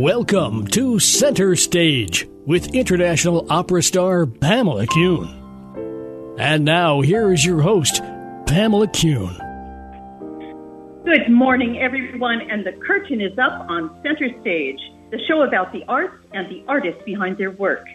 Welcome 0.00 0.66
to 0.68 0.98
Center 0.98 1.54
Stage 1.56 2.26
with 2.46 2.74
international 2.74 3.46
opera 3.50 3.82
star 3.82 4.24
Pamela 4.24 4.86
Kuhn. 4.86 6.36
And 6.38 6.64
now, 6.64 7.02
here 7.02 7.30
is 7.34 7.44
your 7.44 7.60
host, 7.60 8.00
Pamela 8.46 8.88
Kuhn. 8.88 9.36
Good 11.04 11.30
morning, 11.30 11.80
everyone, 11.82 12.40
and 12.50 12.66
the 12.66 12.72
curtain 12.80 13.20
is 13.20 13.38
up 13.38 13.68
on 13.68 13.94
Center 14.02 14.30
Stage, 14.40 14.78
the 15.10 15.18
show 15.28 15.42
about 15.42 15.70
the 15.70 15.84
arts 15.86 16.16
and 16.32 16.48
the 16.48 16.64
artists 16.66 17.02
behind 17.04 17.36
their 17.36 17.50
work. 17.50 17.86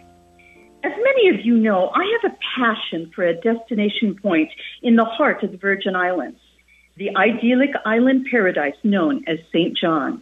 As 0.84 0.91
many 1.02 1.30
of 1.30 1.44
you 1.44 1.58
know, 1.58 1.90
I 1.90 2.20
have 2.22 2.32
a 2.32 2.38
passion 2.55 3.12
for 3.16 3.26
a 3.26 3.34
destination 3.34 4.16
point 4.22 4.52
in 4.84 4.96
the 4.96 5.05
heart 5.05 5.41
of 5.41 5.52
the 5.52 5.58
Virgin 5.58 5.96
Islands, 5.96 6.40
the 6.98 7.18
idyllic 7.18 7.72
island 7.84 8.27
paradise 8.30 8.77
known 8.84 9.24
as 9.27 9.40
St. 9.52 9.76
John. 9.76 10.22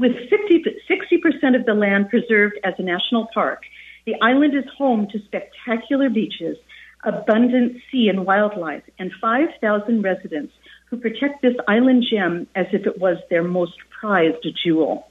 With 0.00 0.12
50, 0.30 0.64
60% 0.88 1.60
of 1.60 1.66
the 1.66 1.74
land 1.74 2.08
preserved 2.08 2.58
as 2.64 2.72
a 2.78 2.82
national 2.82 3.28
park, 3.34 3.64
the 4.06 4.14
island 4.22 4.54
is 4.56 4.64
home 4.78 5.06
to 5.12 5.18
spectacular 5.26 6.08
beaches, 6.08 6.56
abundant 7.04 7.76
sea 7.92 8.08
and 8.08 8.24
wildlife, 8.24 8.82
and 8.98 9.12
5,000 9.20 10.00
residents 10.00 10.54
who 10.88 10.96
protect 10.96 11.42
this 11.42 11.54
island 11.68 12.06
gem 12.10 12.46
as 12.56 12.64
if 12.72 12.86
it 12.86 12.98
was 12.98 13.18
their 13.28 13.42
most 13.42 13.74
prized 13.90 14.46
jewel. 14.64 15.06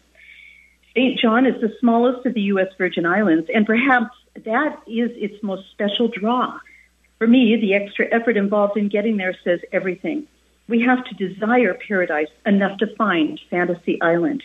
St. 0.96 1.20
John 1.20 1.46
is 1.46 1.62
the 1.62 1.72
smallest 1.80 2.26
of 2.26 2.34
the 2.34 2.50
U.S. 2.54 2.70
Virgin 2.76 3.06
Islands, 3.06 3.48
and 3.54 3.68
perhaps 3.68 4.16
that 4.44 4.82
is 4.88 5.12
its 5.14 5.44
most 5.44 5.70
special 5.70 6.08
draw. 6.08 6.58
For 7.20 7.28
me, 7.28 7.56
the 7.62 7.76
extra 7.76 8.08
effort 8.12 8.38
involved 8.38 8.76
in 8.76 8.90
getting 8.90 9.18
there 9.18 9.38
says 9.44 9.60
everything. 9.72 10.26
We 10.68 10.82
have 10.82 11.06
to 11.06 11.28
desire 11.28 11.78
paradise 11.88 12.34
enough 12.44 12.80
to 12.80 12.96
find 12.96 13.40
Fantasy 13.52 14.02
Island. 14.02 14.42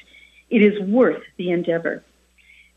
It 0.50 0.62
is 0.62 0.80
worth 0.80 1.22
the 1.36 1.50
endeavor. 1.50 2.02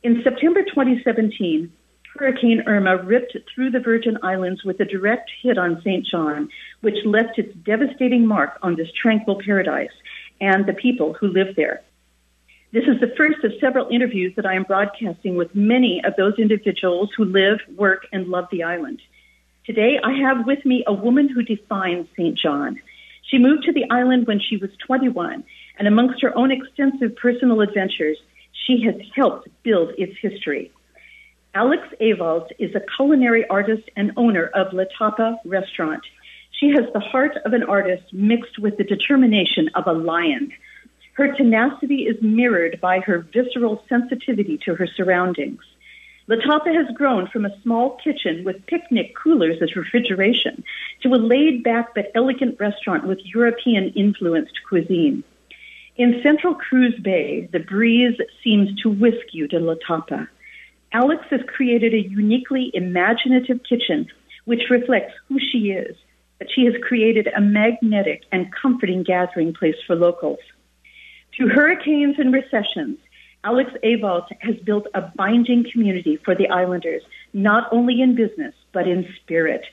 In 0.04 0.22
September 0.23 0.64
2017, 0.64 1.72
Hurricane 2.18 2.64
Irma 2.66 2.98
ripped 2.98 3.38
through 3.54 3.72
the 3.72 3.80
Virgin 3.80 4.18
Islands 4.24 4.64
with 4.64 4.80
a 4.80 4.86
direct 4.86 5.30
hit 5.42 5.58
on 5.58 5.82
St. 5.82 6.06
John, 6.06 6.50
which 6.82 7.06
left 7.06 7.38
its 7.38 7.54
devastating 7.56 8.26
mark 8.26 8.58
on 8.62 8.76
this 8.76 8.92
tranquil 8.92 9.40
paradise 9.44 9.92
and 10.42 10.66
the 10.66 10.74
people 10.74 11.14
who 11.14 11.28
live 11.28 11.56
there. 11.56 11.84
This 12.72 12.86
is 12.86 13.00
the 13.00 13.14
first 13.16 13.44
of 13.44 13.54
several 13.62 13.88
interviews 13.90 14.34
that 14.36 14.46
I 14.46 14.56
am 14.56 14.64
broadcasting 14.64 15.36
with 15.36 15.56
many 15.56 16.04
of 16.04 16.16
those 16.18 16.38
individuals 16.38 17.12
who 17.16 17.26
live, 17.26 17.59
work, 17.76 18.08
and 18.12 18.28
love 18.28 18.48
the 18.52 18.64
island. 18.64 19.02
Today, 19.66 20.00
I 20.04 20.14
have 20.14 20.46
with 20.46 20.66
me 20.66 20.84
a 20.86 20.94
woman 20.94 21.30
who 21.30 21.44
defines 21.44 22.08
St. 22.18 22.38
John. 22.38 22.80
She 23.24 23.38
moved 23.38 23.64
to 23.64 23.74
the 23.74 23.90
island 23.90 24.28
when 24.28 24.40
she 24.40 24.58
was 24.58 24.70
21, 24.86 25.44
and 25.78 25.88
amongst 25.88 26.22
her 26.22 26.36
own 26.38 26.52
extensive 26.52 27.16
personal 27.16 27.61
adventures, 27.61 28.17
she 28.66 28.81
has 28.83 28.95
helped 29.16 29.47
build 29.64 29.92
its 29.97 30.17
history. 30.22 30.72
Alex 31.53 31.84
Ewald 32.00 32.52
is 32.59 32.75
a 32.75 32.81
culinary 32.95 33.47
artist 33.47 33.89
and 33.95 34.11
owner 34.17 34.45
of 34.53 34.73
La 34.73 34.84
Tapa 34.97 35.39
Restaurant. 35.45 36.03
She 36.52 36.69
has 36.69 36.92
the 36.94 37.00
heart 37.00 37.38
of 37.45 37.53
an 37.53 37.64
artist 37.64 38.14
mixed 38.14 38.59
with 38.59 38.78
the 38.78 38.84
determination 38.84 39.69
of 39.75 39.88
a 39.88 39.94
lion. 39.94 40.52
Her 41.13 41.34
tenacity 41.34 42.07
is 42.07 42.22
mirrored 42.22 42.79
by 42.79 43.00
her 43.00 43.19
visceral 43.34 43.84
sensitivity 43.90 44.59
to 44.66 44.75
her 44.75 44.85
surroundings. 44.85 45.62
La 46.28 46.35
Tapa 46.35 46.73
has 46.73 46.94
grown 46.96 47.28
from 47.28 47.46
a 47.46 47.62
small 47.62 47.97
kitchen 48.03 48.44
with 48.44 48.66
picnic 48.66 49.16
coolers 49.16 49.62
as 49.62 49.75
refrigeration 49.75 50.63
to 51.02 51.13
a 51.13 51.16
laid 51.16 51.63
back 51.63 51.96
but 51.96 52.12
elegant 52.13 52.59
restaurant 52.59 53.07
with 53.07 53.19
European 53.23 53.90
influenced 53.96 54.59
cuisine. 54.68 55.23
In 55.97 56.22
central 56.22 56.53
Cruz 56.53 56.94
Bay, 57.02 57.50
the 57.52 57.59
breeze 57.59 58.18
seems 58.44 58.80
to 58.81 58.90
whisk 58.90 59.34
you 59.34 59.47
to 59.47 59.59
La 59.59 59.74
Tapa. 59.85 60.30
Alex 60.94 61.25
has 61.31 61.41
created 61.47 61.96
a 61.96 62.08
uniquely 62.08 62.69
imaginative 62.75 63.62
kitchen 63.68 64.08
which 64.46 64.69
reflects 64.69 65.13
who 65.28 65.40
she 65.40 65.72
is, 65.72 65.97
but 66.38 66.50
she 66.53 66.66
has 66.66 66.75
created 66.88 67.28
a 67.35 67.41
magnetic 67.41 68.24
and 68.31 68.53
comforting 68.53 69.02
gathering 69.02 69.56
place 69.56 69.75
for 69.88 69.96
locals. 69.96 70.38
Through 71.35 71.50
hurricanes 71.50 72.19
and 72.19 72.31
recessions, 72.31 73.00
Alex 73.44 73.72
Ewald 73.81 74.25
has 74.40 74.56
built 74.58 74.85
a 74.94 75.02
binding 75.02 75.66
community 75.72 76.18
for 76.18 76.35
the 76.35 76.50
islanders, 76.50 77.02
not 77.34 77.68
only 77.72 78.02
in 78.02 78.14
business, 78.14 78.53
but 78.72 78.88
in 78.88 79.08
spirit. 79.22 79.66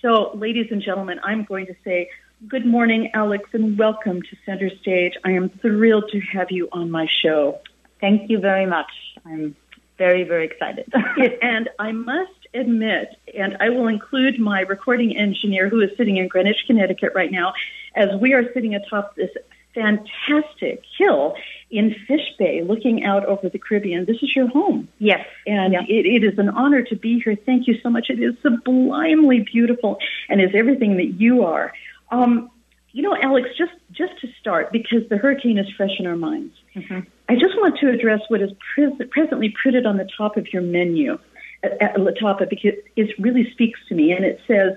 So, 0.00 0.32
ladies 0.34 0.66
and 0.72 0.82
gentlemen, 0.82 1.20
I'm 1.22 1.44
going 1.44 1.66
to 1.66 1.74
say 1.84 2.10
good 2.48 2.66
morning, 2.66 3.10
Alex, 3.14 3.48
and 3.52 3.78
welcome 3.78 4.20
to 4.20 4.36
Center 4.44 4.70
Stage. 4.80 5.14
I 5.24 5.32
am 5.32 5.48
thrilled 5.48 6.08
to 6.10 6.20
have 6.20 6.50
you 6.50 6.68
on 6.72 6.90
my 6.90 7.06
show. 7.06 7.60
Thank 8.00 8.30
you 8.30 8.40
very 8.40 8.66
much. 8.66 8.90
I'm 9.24 9.54
very, 9.96 10.24
very 10.24 10.46
excited. 10.46 10.92
and 11.42 11.68
I 11.78 11.92
must 11.92 12.32
admit, 12.52 13.16
and 13.36 13.56
I 13.60 13.68
will 13.68 13.86
include 13.86 14.40
my 14.40 14.62
recording 14.62 15.16
engineer 15.16 15.68
who 15.68 15.80
is 15.80 15.90
sitting 15.96 16.16
in 16.16 16.26
Greenwich, 16.26 16.64
Connecticut 16.66 17.12
right 17.14 17.30
now, 17.30 17.52
as 17.94 18.08
we 18.20 18.32
are 18.32 18.52
sitting 18.52 18.74
atop 18.74 19.14
this 19.14 19.30
fantastic 19.74 20.82
hill 20.98 21.34
in 21.70 21.94
Fish 22.06 22.34
Bay 22.38 22.62
looking 22.62 23.04
out 23.04 23.24
over 23.24 23.48
the 23.48 23.58
Caribbean. 23.58 24.04
This 24.04 24.22
is 24.22 24.34
your 24.34 24.48
home. 24.48 24.88
Yes. 24.98 25.26
And 25.46 25.72
yeah. 25.72 25.82
it, 25.88 26.06
it 26.06 26.24
is 26.24 26.38
an 26.38 26.50
honor 26.50 26.82
to 26.82 26.96
be 26.96 27.20
here. 27.20 27.36
Thank 27.36 27.66
you 27.66 27.78
so 27.82 27.88
much. 27.88 28.10
It 28.10 28.20
is 28.20 28.34
sublimely 28.42 29.40
beautiful 29.40 29.98
and 30.28 30.40
is 30.40 30.50
everything 30.54 30.96
that 30.96 31.20
you 31.20 31.44
are. 31.44 31.72
Um, 32.12 32.50
you 32.92 33.02
know, 33.02 33.16
Alex, 33.20 33.48
just, 33.56 33.72
just 33.90 34.20
to 34.20 34.28
start, 34.38 34.70
because 34.70 35.08
the 35.08 35.16
hurricane 35.16 35.58
is 35.58 35.66
fresh 35.76 35.98
in 35.98 36.06
our 36.06 36.16
minds, 36.16 36.54
mm-hmm. 36.76 37.00
I 37.28 37.34
just 37.34 37.56
want 37.56 37.78
to 37.78 37.90
address 37.90 38.20
what 38.28 38.42
is 38.42 38.50
pres- 38.74 39.08
presently 39.10 39.54
printed 39.60 39.86
on 39.86 39.96
the 39.96 40.08
top 40.16 40.36
of 40.36 40.52
your 40.52 40.62
menu 40.62 41.18
at, 41.62 41.80
at 41.80 41.98
La 41.98 42.10
Tapa 42.10 42.46
because 42.48 42.74
it 42.96 43.18
really 43.18 43.50
speaks 43.52 43.80
to 43.88 43.94
me. 43.94 44.12
And 44.12 44.24
it 44.24 44.40
says, 44.46 44.76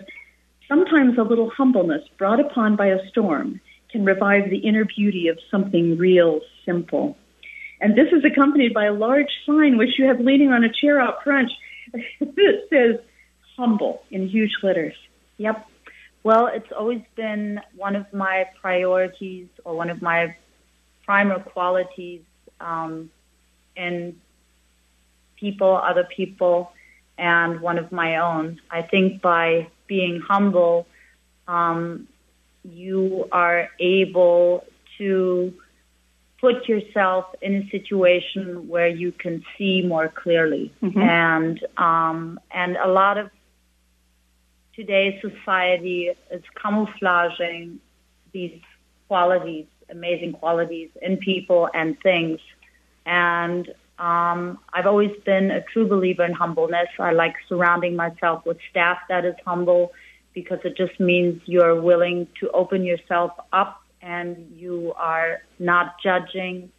sometimes 0.67 1.17
a 1.17 1.23
little 1.23 1.49
humbleness 1.49 2.03
brought 2.17 2.39
upon 2.39 2.77
by 2.77 2.87
a 2.87 3.05
storm 3.09 3.59
can 3.91 4.05
revive 4.05 4.49
the 4.49 4.59
inner 4.59 4.85
beauty 4.85 5.27
of 5.27 5.37
something 5.51 5.97
real 5.97 6.39
simple. 6.65 7.17
And 7.81 7.97
this 7.97 8.07
is 8.13 8.23
accompanied 8.23 8.73
by 8.73 8.85
a 8.85 8.93
large 8.93 9.29
sign 9.45 9.77
which 9.77 9.99
you 9.99 10.05
have 10.05 10.19
leaning 10.21 10.51
on 10.51 10.63
a 10.63 10.71
chair 10.71 10.99
out 11.01 11.23
front 11.23 11.51
that 12.19 12.67
says 12.69 12.99
humble 13.57 14.03
in 14.09 14.27
huge 14.27 14.55
letters. 14.63 14.95
Yep. 15.37 15.67
Well, 16.25 16.47
it's 16.47 16.71
always 16.71 17.03
been 17.15 17.61
one 17.75 17.95
of 17.95 18.11
my 18.11 18.47
priorities 18.59 19.47
or 19.63 19.75
one 19.75 19.91
of 19.91 20.01
my 20.01 20.35
primer 21.05 21.39
qualities 21.39 22.23
um, 22.59 23.11
in 23.75 24.19
people, 25.35 25.75
other 25.75 26.03
people, 26.03 26.71
and 27.19 27.61
one 27.61 27.77
of 27.77 27.91
my 27.91 28.17
own. 28.17 28.59
I 28.71 28.81
think 28.81 29.21
by 29.21 29.67
being 29.85 30.19
humble, 30.19 30.87
um, 31.47 32.07
you 32.63 33.27
are 33.31 33.69
able 33.79 34.65
to 34.97 35.53
put 36.41 36.67
yourself 36.67 37.25
in 37.39 37.53
a 37.53 37.69
situation 37.69 38.67
where 38.67 38.87
you 38.87 39.11
can 39.11 39.45
see 39.59 39.83
more 39.83 40.07
clearly. 40.07 40.73
Mm-hmm. 40.81 40.99
And 40.99 41.67
um, 41.77 42.39
and 42.49 42.77
a 42.77 42.87
lot 42.87 43.19
of 43.19 43.29
today's 44.75 45.21
society 45.21 46.11
is 46.31 46.43
camouflaging 46.61 47.79
these 48.33 48.59
qualities, 49.07 49.65
amazing 49.89 50.33
qualities 50.33 50.89
in 51.01 51.17
people 51.17 51.69
and 51.73 51.99
things. 52.01 52.39
And 53.05 53.67
um, 53.97 54.59
I've 54.73 54.87
always 54.87 55.11
been 55.25 55.51
a 55.51 55.61
true 55.61 55.87
believer 55.87 56.25
in 56.25 56.33
humbleness. 56.33 56.89
I 56.99 57.11
like 57.11 57.35
surrounding 57.47 57.95
myself 57.95 58.45
with 58.45 58.57
staff 58.69 58.97
that 59.09 59.23
is 59.25 59.35
humble 59.45 59.93
because 60.33 60.59
it 60.65 60.75
just 60.75 60.99
means 60.99 61.41
you're 61.45 61.81
willing 61.81 62.27
to 62.41 62.49
open 62.51 62.83
yourself 62.83 63.31
up 63.53 63.81
and 64.01 64.51
you 64.55 64.93
are 64.97 65.41
not 65.59 65.95
judging 66.03 66.71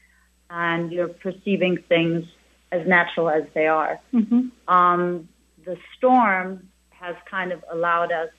and 0.50 0.92
you're 0.92 1.08
perceiving 1.08 1.82
things 1.88 2.24
as 2.70 2.86
natural 2.86 3.30
as 3.30 3.44
they 3.54 3.66
are. 3.66 3.98
Mm-hmm. 4.12 4.48
Um, 4.72 5.28
the 5.64 5.78
storm 5.96 6.68
has 7.06 7.16
kind 7.30 7.52
of 7.52 7.64
allowed 7.70 8.10
us 8.10 8.30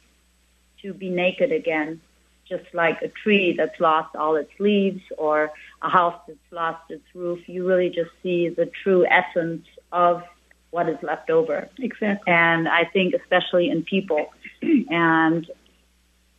to 0.82 0.94
be 0.94 1.10
naked 1.10 1.52
again, 1.54 2.02
just 2.48 2.66
like 2.74 3.02
a 3.02 3.08
tree 3.08 3.54
that's 3.54 3.80
lost 3.80 4.14
all 4.16 4.36
its 4.36 4.52
leaves 4.60 5.02
or 5.18 5.52
a 5.82 5.90
house 5.90 6.20
that's 6.28 6.52
lost 6.52 6.92
its 6.92 7.06
roof. 7.14 7.48
You 7.48 7.66
really 7.66 7.90
just 7.90 8.12
see 8.22 8.50
the 8.50 8.66
true 8.84 9.06
essence 9.06 9.66
of 9.94 10.24
what 10.72 10.90
is 10.90 10.98
left 11.02 11.30
over. 11.30 11.70
Exactly. 11.80 12.32
And 12.32 12.68
I 12.68 12.84
think 12.84 13.14
especially 13.14 13.70
in 13.70 13.84
people, 13.84 14.34
and 14.62 15.50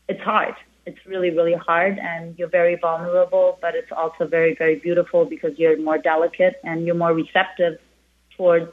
it's 0.07 0.21
hard. 0.21 0.55
It's 0.85 1.05
really, 1.07 1.31
really 1.31 1.55
hard, 1.55 1.99
and 1.99 2.39
you're 2.39 2.49
very 2.49 2.77
vulnerable, 2.77 3.59
but 3.61 3.75
it's 3.75 3.93
also 3.93 4.27
very, 4.27 4.55
very 4.55 4.77
beautiful 4.77 5.25
because 5.25 5.59
you're 5.59 5.79
more 5.79 5.99
delicate 5.99 6.55
and 6.63 6.87
you're 6.87 6.95
more 6.95 7.13
receptive 7.13 7.79
towards 8.37 8.73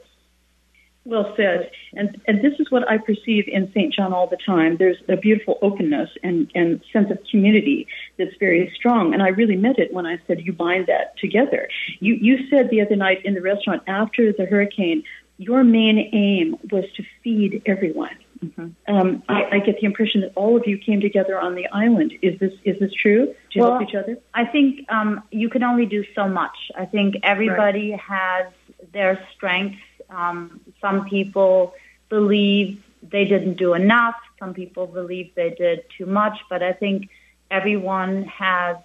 Well 1.05 1.33
said. 1.37 1.69
And 1.93 2.19
and 2.27 2.41
this 2.43 2.53
is 2.59 2.71
what 2.71 2.89
I 2.89 2.97
perceive 2.97 3.47
in 3.47 3.71
St. 3.71 3.93
John 3.93 4.11
all 4.11 4.27
the 4.27 4.37
time. 4.43 4.77
There's 4.77 4.97
a 5.07 5.15
beautiful 5.15 5.59
openness 5.61 6.09
and, 6.23 6.51
and 6.55 6.81
sense 6.91 7.11
of 7.11 7.19
community 7.29 7.87
that's 8.17 8.35
very 8.39 8.73
strong. 8.75 9.13
And 9.13 9.21
I 9.21 9.27
really 9.27 9.55
meant 9.55 9.77
it 9.77 9.93
when 9.93 10.07
I 10.07 10.19
said 10.25 10.41
you 10.41 10.51
bind 10.51 10.87
that 10.87 11.15
together. 11.19 11.69
You 11.99 12.15
you 12.15 12.49
said 12.49 12.71
the 12.71 12.81
other 12.81 12.95
night 12.95 13.23
in 13.23 13.35
the 13.35 13.41
restaurant 13.41 13.83
after 13.85 14.33
the 14.33 14.45
hurricane, 14.45 15.03
your 15.37 15.63
main 15.63 15.99
aim 16.13 16.57
was 16.71 16.85
to 16.97 17.03
feed 17.23 17.61
everyone. 17.67 18.17
Mm-hmm. 18.43 18.93
Um, 18.93 19.23
I, 19.29 19.43
I, 19.53 19.59
get 19.59 19.79
the 19.79 19.85
impression 19.85 20.21
that 20.21 20.33
all 20.35 20.57
of 20.57 20.67
you 20.67 20.77
came 20.77 20.99
together 20.99 21.39
on 21.39 21.55
the 21.55 21.67
island. 21.67 22.13
Is 22.21 22.37
this 22.39 22.51
is 22.63 22.79
this 22.79 22.91
true? 22.93 23.33
To 23.51 23.59
well, 23.59 23.77
help 23.77 23.89
each 23.89 23.95
other? 23.95 24.17
I 24.33 24.45
think 24.45 24.89
um, 24.89 25.23
you 25.31 25.49
can 25.49 25.63
only 25.63 25.85
do 25.85 26.03
so 26.13 26.27
much. 26.27 26.55
I 26.75 26.85
think 26.85 27.15
everybody 27.23 27.91
right. 27.91 27.99
has 27.99 28.53
their 28.91 29.25
strengths 29.35 29.79
um, 30.09 30.61
some 30.81 31.05
people 31.05 31.73
believe 32.09 32.83
they 33.01 33.25
didn't 33.25 33.55
do 33.55 33.73
enough. 33.73 34.15
Some 34.39 34.53
people 34.53 34.87
believe 34.87 35.33
they 35.35 35.51
did 35.51 35.85
too 35.97 36.05
much. 36.05 36.37
But 36.49 36.63
I 36.63 36.73
think 36.73 37.09
everyone 37.51 38.23
has 38.25 38.77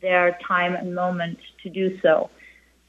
their 0.00 0.38
time 0.46 0.74
and 0.74 0.94
moment 0.94 1.38
to 1.62 1.70
do 1.70 1.98
so. 2.00 2.30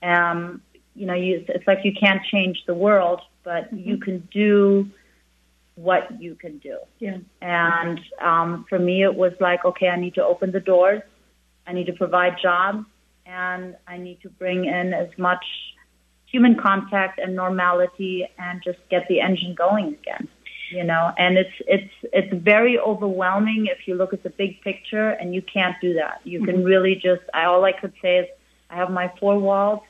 Um, 0.01 0.61
you 0.95 1.05
know, 1.05 1.13
you, 1.13 1.45
it's 1.47 1.67
like 1.67 1.79
you 1.83 1.93
can't 1.93 2.23
change 2.23 2.63
the 2.65 2.73
world, 2.73 3.21
but 3.43 3.73
mm-hmm. 3.73 3.89
you 3.89 3.97
can 3.97 4.27
do 4.31 4.89
what 5.75 6.21
you 6.21 6.35
can 6.35 6.57
do. 6.57 6.77
Yeah. 6.99 7.17
And 7.41 7.99
um, 8.19 8.65
for 8.67 8.77
me, 8.77 9.03
it 9.03 9.15
was 9.15 9.33
like, 9.39 9.63
okay, 9.63 9.87
I 9.87 9.95
need 9.95 10.15
to 10.15 10.25
open 10.25 10.51
the 10.51 10.59
doors. 10.59 11.01
I 11.65 11.73
need 11.73 11.85
to 11.85 11.93
provide 11.93 12.37
jobs, 12.41 12.85
and 13.25 13.75
I 13.87 13.97
need 13.97 14.21
to 14.23 14.29
bring 14.29 14.65
in 14.65 14.93
as 14.93 15.09
much 15.17 15.45
human 16.31 16.55
contact 16.55 17.19
and 17.19 17.35
normality 17.35 18.27
and 18.37 18.61
just 18.63 18.79
get 18.89 19.07
the 19.07 19.19
engine 19.19 19.55
going 19.55 19.87
again 19.87 20.27
you 20.69 20.83
know 20.83 21.11
and 21.17 21.37
it's 21.37 21.53
it's 21.67 21.93
it's 22.13 22.33
very 22.43 22.77
overwhelming 22.79 23.65
if 23.65 23.87
you 23.87 23.95
look 23.95 24.13
at 24.13 24.23
the 24.23 24.29
big 24.29 24.61
picture 24.61 25.09
and 25.09 25.33
you 25.33 25.41
can't 25.41 25.75
do 25.81 25.93
that 25.93 26.21
you 26.23 26.43
can 26.43 26.57
mm-hmm. 26.57 26.65
really 26.65 26.95
just 26.95 27.21
I, 27.33 27.45
all 27.45 27.63
i 27.65 27.71
could 27.71 27.93
say 28.01 28.19
is 28.19 28.27
i 28.69 28.75
have 28.75 28.91
my 28.91 29.11
four 29.19 29.39
walls 29.39 29.81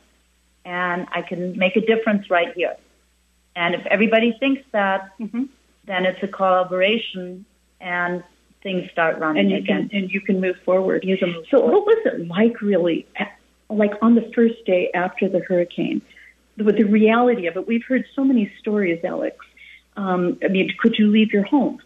and 0.66 1.08
i 1.12 1.22
can 1.22 1.58
make 1.58 1.76
a 1.76 1.82
difference 1.82 2.30
right 2.30 2.54
here 2.56 2.76
and 3.56 3.76
if 3.76 3.86
everybody 3.88 4.36
thinks 4.40 4.62
that 4.72 5.12
mm-hmm. 5.20 5.44
then 5.86 6.06
it's 6.06 6.24
a 6.24 6.28
collaboration 6.28 7.46
and 7.82 8.24
things 8.64 8.90
start 8.92 9.20
running 9.20 9.42
and 9.42 9.52
you 9.52 9.58
again 9.58 9.90
can, 9.90 10.04
and 10.04 10.12
you 10.12 10.22
can 10.22 10.40
move 10.40 10.58
forward 10.64 11.04
you 11.04 11.18
can 11.18 11.34
move 11.34 11.46
so 11.52 11.60
forward. 11.60 11.74
what 11.74 11.86
was 11.86 11.98
it 12.06 12.28
like 12.28 12.62
really 12.62 13.06
like 13.70 13.94
on 14.02 14.16
the 14.16 14.32
first 14.34 14.66
day 14.66 14.90
after 14.94 15.28
the 15.30 15.40
hurricane 15.40 16.02
the, 16.60 16.72
the 16.72 16.84
reality 16.84 17.48
of 17.48 17.56
it. 17.56 17.68
We've 17.68 17.84
heard 17.84 18.06
so 18.16 18.24
many 18.24 18.52
stories, 18.60 19.00
Alex. 19.04 19.38
Um, 19.96 20.38
I 20.44 20.48
mean, 20.50 20.72
could 20.80 20.98
you 20.98 21.08
leave 21.08 21.34
your 21.34 21.44
home? 21.44 21.82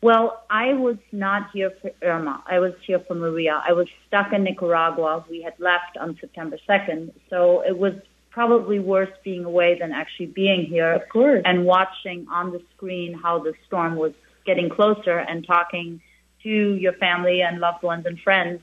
Well, 0.00 0.44
I 0.48 0.74
was 0.74 0.96
not 1.10 1.50
here 1.52 1.72
for 1.82 1.90
Irma. 2.02 2.44
I 2.46 2.60
was 2.60 2.72
here 2.86 3.00
for 3.00 3.14
Maria. 3.14 3.60
I 3.66 3.72
was 3.72 3.88
stuck 4.06 4.32
in 4.32 4.44
Nicaragua. 4.44 5.24
We 5.28 5.42
had 5.42 5.54
left 5.58 5.96
on 5.98 6.16
September 6.20 6.56
2nd. 6.68 7.12
So 7.30 7.62
it 7.66 7.76
was 7.76 7.94
probably 8.30 8.78
worse 8.78 9.10
being 9.24 9.44
away 9.44 9.76
than 9.78 9.90
actually 9.90 10.26
being 10.26 10.64
here. 10.66 10.92
Of 10.92 11.08
course. 11.08 11.42
And 11.44 11.64
watching 11.64 12.28
on 12.30 12.52
the 12.52 12.62
screen 12.76 13.14
how 13.14 13.40
the 13.40 13.54
storm 13.66 13.96
was 13.96 14.12
getting 14.46 14.68
closer 14.68 15.18
and 15.18 15.44
talking 15.44 16.00
to 16.44 16.74
your 16.76 16.92
family 16.92 17.42
and 17.42 17.58
loved 17.58 17.82
ones 17.82 18.06
and 18.06 18.20
friends 18.20 18.62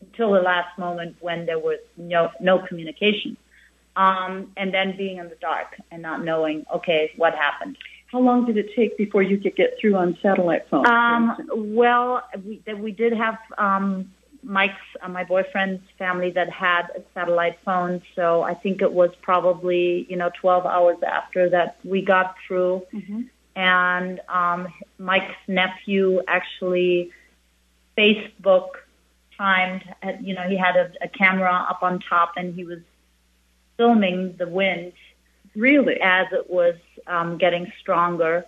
until 0.00 0.32
the 0.32 0.40
last 0.40 0.78
moment 0.78 1.16
when 1.20 1.44
there 1.44 1.58
was 1.58 1.80
no, 1.98 2.30
no 2.40 2.58
communication 2.60 3.36
um, 3.96 4.52
and 4.56 4.72
then 4.72 4.96
being 4.96 5.18
in 5.18 5.28
the 5.28 5.36
dark 5.36 5.80
and 5.90 6.02
not 6.02 6.24
knowing, 6.24 6.64
okay, 6.74 7.12
what 7.16 7.34
happened. 7.34 7.76
How 8.06 8.20
long 8.20 8.44
did 8.44 8.56
it 8.56 8.70
take 8.76 8.96
before 8.96 9.22
you 9.22 9.38
could 9.38 9.56
get 9.56 9.76
through 9.80 9.96
on 9.96 10.16
satellite 10.22 10.68
phone? 10.68 10.86
Um, 10.86 11.36
well, 11.52 12.22
we, 12.44 12.62
we 12.74 12.92
did 12.92 13.12
have 13.12 13.38
um, 13.58 14.12
Mike's, 14.44 14.74
uh, 15.02 15.08
my 15.08 15.24
boyfriend's 15.24 15.82
family 15.98 16.30
that 16.30 16.50
had 16.50 16.90
a 16.96 17.02
satellite 17.12 17.58
phone, 17.64 18.02
so 18.14 18.42
I 18.42 18.54
think 18.54 18.82
it 18.82 18.92
was 18.92 19.10
probably 19.22 20.06
you 20.08 20.16
know 20.16 20.30
12 20.40 20.66
hours 20.66 20.98
after 21.02 21.48
that 21.50 21.78
we 21.82 22.02
got 22.02 22.36
through. 22.46 22.86
Mm-hmm. 22.92 23.22
And 23.56 24.20
um, 24.28 24.68
Mike's 24.98 25.34
nephew 25.48 26.22
actually 26.26 27.10
Facebook 27.96 28.70
timed. 29.36 29.84
You 30.20 30.34
know, 30.34 30.48
he 30.48 30.56
had 30.56 30.76
a, 30.76 30.92
a 31.02 31.08
camera 31.08 31.66
up 31.68 31.82
on 31.82 32.00
top, 32.00 32.32
and 32.36 32.54
he 32.54 32.64
was 32.64 32.80
filming 33.76 34.36
the 34.38 34.48
wind 34.48 34.92
really 35.54 36.00
as 36.00 36.26
it 36.32 36.50
was 36.50 36.74
um, 37.06 37.38
getting 37.38 37.72
stronger. 37.80 38.44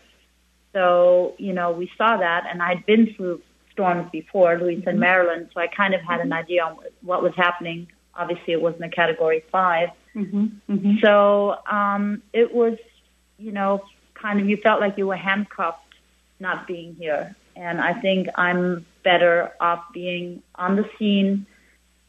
So, 0.72 1.34
you 1.38 1.52
know, 1.52 1.70
we 1.70 1.90
saw 1.96 2.16
that, 2.16 2.44
and 2.50 2.62
I'd 2.62 2.84
been 2.84 3.14
through 3.14 3.40
storms 3.72 4.10
before, 4.10 4.58
Luis 4.58 4.80
mm-hmm. 4.80 4.88
and 4.88 5.00
Marilyn, 5.00 5.50
so 5.52 5.60
I 5.60 5.68
kind 5.68 5.94
of 5.94 6.00
had 6.02 6.20
an 6.20 6.32
idea 6.32 6.64
on 6.64 6.78
what 7.02 7.22
was 7.22 7.32
happening. 7.36 7.88
Obviously, 8.14 8.52
it 8.52 8.60
wasn't 8.60 8.84
a 8.84 8.88
Category 8.88 9.44
5. 9.52 9.88
Mm-hmm. 10.14 10.46
Mm-hmm. 10.68 10.96
So 11.02 11.56
um, 11.70 12.22
it 12.32 12.52
was, 12.52 12.78
you 13.38 13.52
know, 13.52 13.84
kind 14.14 14.40
of, 14.40 14.48
you 14.48 14.56
felt 14.56 14.80
like 14.80 14.96
you 14.96 15.06
were 15.06 15.16
handcuffed 15.16 15.94
not 16.40 16.66
being 16.66 16.94
here. 16.94 17.36
And 17.54 17.80
I 17.80 17.94
think 18.00 18.28
I'm 18.34 18.84
better 19.02 19.52
off 19.60 19.84
being 19.92 20.42
on 20.56 20.76
the 20.76 20.88
scene 20.98 21.46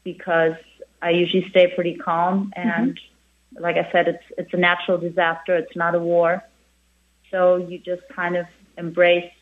because 0.04 0.54
I 1.00 1.10
usually 1.10 1.48
stay 1.50 1.72
pretty 1.74 1.96
calm 1.96 2.52
and 2.56 2.94
mm-hmm. 2.94 3.62
like 3.62 3.76
I 3.76 3.90
said, 3.92 4.08
it's 4.08 4.24
it's 4.36 4.54
a 4.54 4.56
natural 4.56 4.98
disaster. 4.98 5.56
It's 5.56 5.76
not 5.76 5.94
a 5.94 5.98
war. 5.98 6.42
So 7.30 7.56
you 7.56 7.78
just 7.78 8.02
kind 8.08 8.36
of 8.36 8.46
embrace 8.76 9.32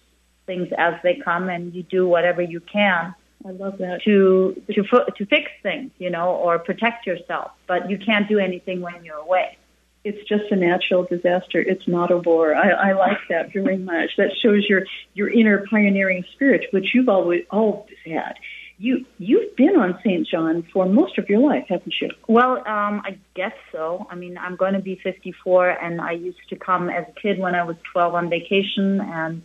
things 0.47 0.69
as 0.77 0.95
they 1.03 1.17
come 1.17 1.49
and 1.49 1.75
you 1.75 1.83
do 1.83 2.07
whatever 2.07 2.43
you 2.43 2.61
can. 2.61 3.15
I 3.47 3.51
love 3.51 3.79
that. 3.79 4.03
To 4.03 4.61
to 4.73 4.83
to 5.17 5.27
fix 5.27 5.51
things, 5.63 5.91
you 5.99 6.11
know, 6.11 6.31
or 6.31 6.59
protect 6.59 7.07
yourself. 7.07 7.53
But 7.67 7.91
you 7.91 7.99
can't 7.99 8.29
do 8.29 8.39
anything 8.39 8.81
when 8.81 9.05
you're 9.05 9.19
away. 9.19 9.59
It's 10.05 10.27
just 10.29 10.51
a 10.53 10.57
natural 10.57 11.05
disaster. 11.05 11.61
It's 11.61 11.87
not 11.89 12.13
a 12.13 12.19
war. 12.19 12.55
I, 12.55 12.71
I 12.71 12.93
like 12.93 13.19
that 13.29 13.53
very 13.53 13.77
much. 13.77 14.17
That 14.17 14.31
shows 14.37 14.69
your 14.69 14.85
your 15.15 15.29
inner 15.29 15.67
pioneering 15.69 16.25
spirit, 16.33 16.67
which 16.71 16.95
you've 16.95 17.09
always 17.09 17.45
always 17.51 17.97
had 18.05 18.37
you 18.79 19.07
you've 19.19 19.57
been 19.57 19.77
on 19.77 19.99
St. 20.05 20.27
John 20.27 20.67
for 20.73 20.87
most 20.87 21.19
of 21.19 21.29
your 21.29 21.41
life, 21.41 21.67
haven't 21.69 21.95
you? 22.01 22.11
Well, 22.29 22.59
um, 22.59 23.03
I 23.05 23.19
guess 23.35 23.55
so. 23.73 24.07
I 24.11 24.15
mean, 24.15 24.37
I'm 24.37 24.57
going 24.57 24.75
to 24.75 24.81
be 24.81 24.97
54, 25.03 25.71
and 25.71 26.01
I 26.01 26.13
used 26.13 26.49
to 26.51 26.57
come 26.57 26.91
as 26.91 27.05
a 27.09 27.21
kid 27.21 27.39
when 27.39 27.55
I 27.55 27.63
was 27.65 27.77
12 27.93 28.15
on 28.15 28.31
vacation, 28.31 29.01
and 29.01 29.43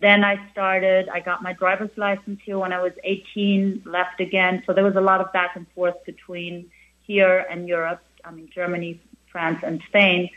then 0.00 0.22
I 0.22 0.50
started. 0.52 1.08
I 1.08 1.20
got 1.20 1.42
my 1.42 1.54
driver's 1.54 1.96
license 1.96 2.40
here 2.44 2.58
when 2.58 2.72
I 2.72 2.82
was 2.82 2.92
18. 3.04 3.82
Left 3.86 4.20
again, 4.20 4.62
so 4.66 4.72
there 4.72 4.84
was 4.84 4.96
a 4.96 5.00
lot 5.00 5.20
of 5.20 5.32
back 5.32 5.56
and 5.56 5.66
forth 5.74 5.96
between 6.04 6.70
here 7.02 7.46
and 7.50 7.66
Europe. 7.66 8.02
I 8.24 8.32
mean, 8.32 8.50
Germany, 8.54 9.00
France, 9.32 9.60
and 9.62 9.80
Spain. 9.88 10.30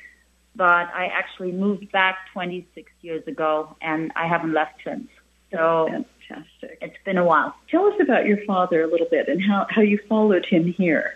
But 0.55 0.89
I 0.93 1.05
actually 1.13 1.51
moved 1.51 1.91
back 1.91 2.17
26 2.33 2.91
years 3.01 3.27
ago, 3.27 3.75
and 3.81 4.11
I 4.15 4.25
haven't 4.27 4.53
left 4.53 4.81
since. 4.83 5.07
So 5.51 6.05
fantastic. 6.27 6.77
It's 6.81 6.97
been 7.05 7.17
a 7.17 7.25
while. 7.25 7.55
Tell 7.69 7.85
us 7.87 7.95
about 7.99 8.25
your 8.25 8.43
father 8.45 8.83
a 8.83 8.87
little 8.87 9.07
bit 9.09 9.27
and 9.27 9.41
how, 9.41 9.67
how 9.69 9.81
you 9.81 9.99
followed 10.07 10.45
him 10.45 10.65
here. 10.73 11.15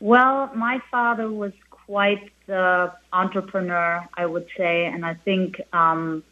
Well, 0.00 0.50
my 0.54 0.80
father 0.90 1.30
was 1.30 1.52
quite 1.70 2.30
the 2.46 2.92
entrepreneur, 3.12 4.08
I 4.14 4.26
would 4.26 4.46
say, 4.56 4.86
and 4.86 5.04
I 5.04 5.14
think, 5.14 5.60
um, 5.72 6.22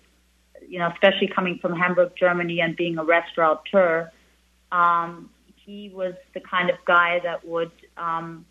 you 0.67 0.78
know, 0.78 0.88
especially 0.88 1.28
coming 1.28 1.59
from 1.59 1.75
Hamburg, 1.75 2.12
Germany, 2.19 2.61
and 2.61 2.76
being 2.76 2.99
a 2.99 3.05
restaurateur, 3.05 4.11
um, 4.73 5.31
he 5.57 5.90
was 5.95 6.14
the 6.35 6.40
kind 6.40 6.71
of 6.71 6.76
guy 6.87 7.21
that 7.23 7.47
would 7.47 7.73
um, 7.97 8.47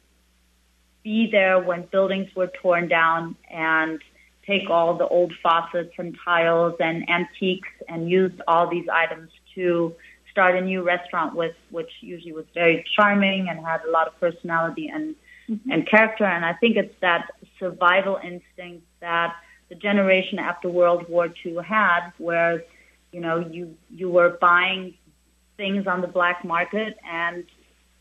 be 1.03 1.29
there 1.31 1.59
when 1.59 1.83
buildings 1.91 2.29
were 2.35 2.51
torn 2.61 2.87
down 2.87 3.35
and 3.49 3.99
take 4.45 4.69
all 4.69 4.97
the 4.97 5.07
old 5.07 5.33
faucets 5.43 5.93
and 5.97 6.17
tiles 6.23 6.75
and 6.79 7.09
antiques 7.09 7.69
and 7.87 8.09
use 8.09 8.31
all 8.47 8.69
these 8.69 8.87
items 8.91 9.29
to 9.57 9.95
start 10.31 10.55
a 10.55 10.61
new 10.61 10.83
restaurant 10.83 11.35
with, 11.35 11.55
which 11.71 11.91
usually 12.01 12.31
was 12.31 12.45
very 12.53 12.85
charming 12.95 13.49
and 13.49 13.59
had 13.59 13.81
a 13.87 13.91
lot 13.91 14.07
of 14.07 14.13
personality 14.19 14.87
and 14.87 15.15
mm-hmm. 15.49 15.71
and 15.71 15.87
character. 15.87 16.25
And 16.25 16.45
I 16.45 16.53
think 16.53 16.77
it's 16.77 16.95
that 17.01 17.31
survival 17.59 18.19
instinct 18.23 18.85
that 18.99 19.35
the 19.69 19.75
generation 19.75 20.39
after 20.39 20.69
World 20.69 21.09
War 21.09 21.27
II 21.43 21.57
had, 21.65 22.11
where 22.17 22.63
you 23.11 23.19
know 23.19 23.39
you 23.39 23.75
you 23.89 24.09
were 24.09 24.37
buying 24.39 24.93
things 25.57 25.87
on 25.87 26.01
the 26.01 26.07
black 26.07 26.45
market 26.45 26.97
and 27.03 27.43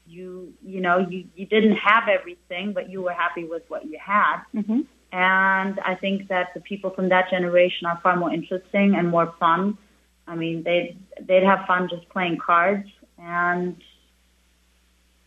you 0.07 0.53
you 0.63 0.81
know 0.81 0.99
you 0.99 1.25
you 1.35 1.47
didn't 1.47 1.77
have 1.77 2.05
everything, 2.09 2.73
but 2.73 2.91
you 2.91 3.03
were 3.03 3.13
happy 3.13 3.45
with 3.45 3.63
what 3.69 3.87
you 3.87 3.99
had. 3.99 4.43
Mm-hmm. 4.55 4.81
And 5.13 5.81
I 5.81 5.95
think 5.95 6.29
that 6.29 6.53
the 6.53 6.61
people 6.61 6.91
from 6.91 7.09
that 7.09 7.31
generation 7.31 7.87
are 7.87 7.99
far 8.03 8.17
more 8.17 8.33
interesting 8.33 8.97
and 8.97 9.09
more 9.09 9.33
fun. 9.41 9.79
I 10.27 10.35
mean, 10.35 10.63
they 10.63 10.97
they'd 11.21 11.45
have 11.45 11.67
fun 11.67 11.89
just 11.89 12.09
playing 12.09 12.39
cards, 12.39 12.89
and 13.19 13.77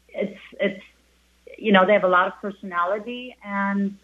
it's 0.10 0.40
it's 0.60 0.84
you 1.58 1.72
know 1.72 1.86
they 1.86 1.94
have 1.94 2.04
a 2.04 2.10
lot 2.10 2.28
of 2.28 2.34
personality, 2.42 3.36
and 3.44 3.98